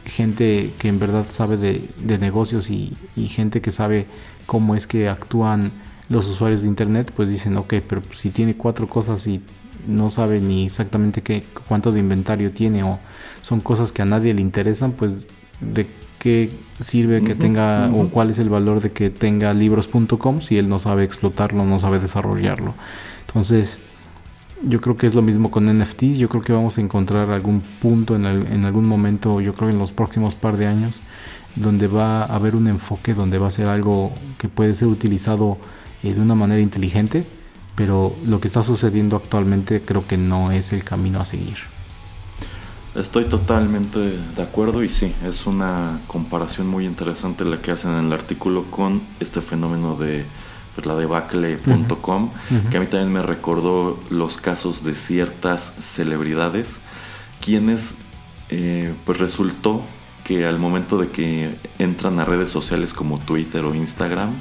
[0.04, 2.98] gente que en verdad sabe de, negocios y,
[3.30, 4.08] gente que sabe
[4.46, 5.72] cómo es que actúan
[6.10, 9.42] los usuarios de internet, pues dicen, ok, pero si tiene cuatro cosas y
[9.88, 13.00] no sabe ni exactamente qué, cuánto de inventario tiene o
[13.42, 15.28] son cosas que a nadie le interesan, pues
[15.62, 15.88] de
[16.20, 20.70] qué sirve que tenga o cuál es el valor de que tenga libros.com si él
[20.70, 22.74] no sabe explotarlo, no sabe desarrollarlo.
[23.28, 23.80] Entonces,
[24.68, 26.18] yo creo que es lo mismo con NFTs.
[26.18, 29.80] Yo creo que vamos a encontrar algún punto en, en algún momento, yo creo en
[29.80, 31.00] los próximos par de años,
[31.56, 35.58] donde va a haber un enfoque, donde va a ser algo que puede ser utilizado
[36.04, 37.26] eh, de una manera inteligente,
[37.76, 41.58] pero lo que está sucediendo actualmente creo que no es el camino a seguir.
[42.96, 48.08] Estoy totalmente de acuerdo y sí, es una comparación muy interesante la que hacen en
[48.08, 50.26] el artículo con este fenómeno de
[50.74, 52.32] pues, la debacle.com,
[52.72, 56.80] que a mí también me recordó los casos de ciertas celebridades,
[57.44, 57.94] quienes
[58.50, 59.84] eh, pues resultó
[60.24, 64.32] que al momento de que entran a redes sociales como Twitter o Instagram,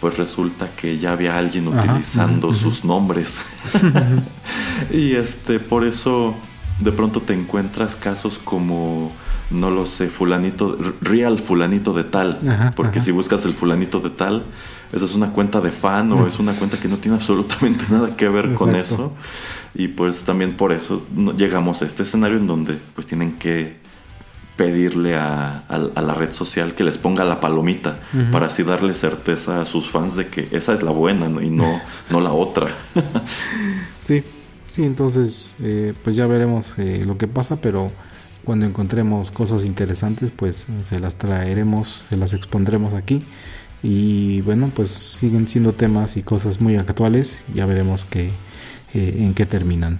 [0.00, 3.40] pues resulta que ya había alguien utilizando sus nombres.
[4.92, 6.34] y este, por eso
[6.80, 9.12] de pronto te encuentras casos como,
[9.50, 12.38] no lo sé, fulanito, real fulanito de tal,
[12.76, 14.44] porque si buscas el fulanito de tal,
[14.92, 18.16] esa es una cuenta de fan o es una cuenta que no tiene absolutamente nada
[18.16, 19.12] que ver con eso.
[19.74, 21.06] Y pues también por eso
[21.36, 23.76] llegamos a este escenario en donde pues tienen que
[24.56, 27.98] pedirle a, la red social que les ponga la palomita
[28.32, 31.80] para así darle certeza a sus fans de que esa es la buena y no,
[32.10, 32.68] no la otra.
[34.04, 34.24] sí,
[34.68, 37.90] Sí, entonces eh, pues ya veremos eh, lo que pasa, pero
[38.44, 43.22] cuando encontremos cosas interesantes pues se las traeremos, se las expondremos aquí
[43.82, 48.30] y bueno pues siguen siendo temas y cosas muy actuales, ya veremos que,
[48.94, 49.98] eh, en qué terminan.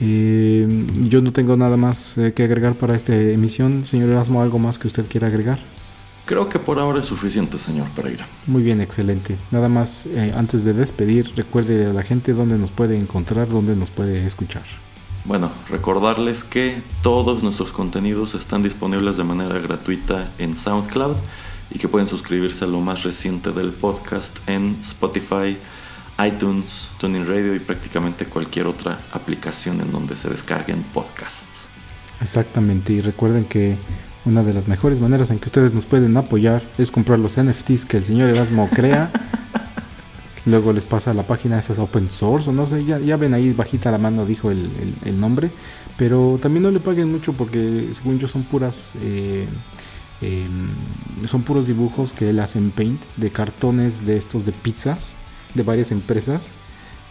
[0.00, 3.84] yo no tengo nada más que agregar para esta emisión.
[3.84, 5.58] Señor Erasmo, ¿algo más que usted quiera agregar?
[6.28, 8.26] Creo que por ahora es suficiente, señor Pereira.
[8.46, 9.38] Muy bien, excelente.
[9.50, 13.74] Nada más, eh, antes de despedir, recuerde a la gente dónde nos puede encontrar, dónde
[13.74, 14.64] nos puede escuchar.
[15.24, 21.16] Bueno, recordarles que todos nuestros contenidos están disponibles de manera gratuita en SoundCloud
[21.70, 25.56] y que pueden suscribirse a lo más reciente del podcast en Spotify,
[26.22, 31.62] iTunes, Tuning Radio y prácticamente cualquier otra aplicación en donde se descarguen podcasts.
[32.20, 33.78] Exactamente, y recuerden que
[34.28, 37.86] una de las mejores maneras en que ustedes nos pueden apoyar es comprar los NFTs
[37.86, 39.10] que el señor Erasmo crea.
[40.46, 43.52] Luego les pasa a la página esas open source o no sé, ya, ven ahí
[43.52, 45.50] bajita la mano dijo el, nombre.
[45.96, 48.92] Pero también no le paguen mucho porque según yo son puras...
[49.02, 49.46] Eh,
[50.20, 50.68] em,
[51.26, 55.16] son puros dibujos que él hace en Paint de cartones de estos de pizzas
[55.54, 56.50] de varias empresas.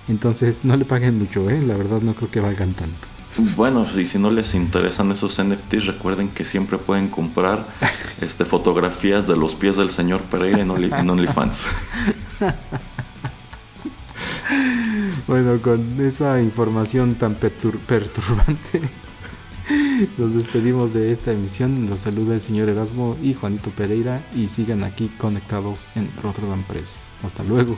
[0.07, 1.61] Entonces no le paguen mucho, ¿eh?
[1.61, 3.16] la verdad no creo que valgan tanto.
[3.55, 7.67] Bueno, y si no les interesan esos NFTs, recuerden que siempre pueden comprar
[8.21, 11.67] este, fotografías de los pies del señor Pereira en, OnlyFans.
[15.27, 18.81] bueno, con esa información tan perturbante,
[20.17, 21.87] Nos despedimos de esta emisión.
[21.89, 26.97] Los saluda el señor Erasmo y Juanito Pereira y sigan aquí conectados en Rotterdam Press.
[27.23, 27.77] Hasta luego.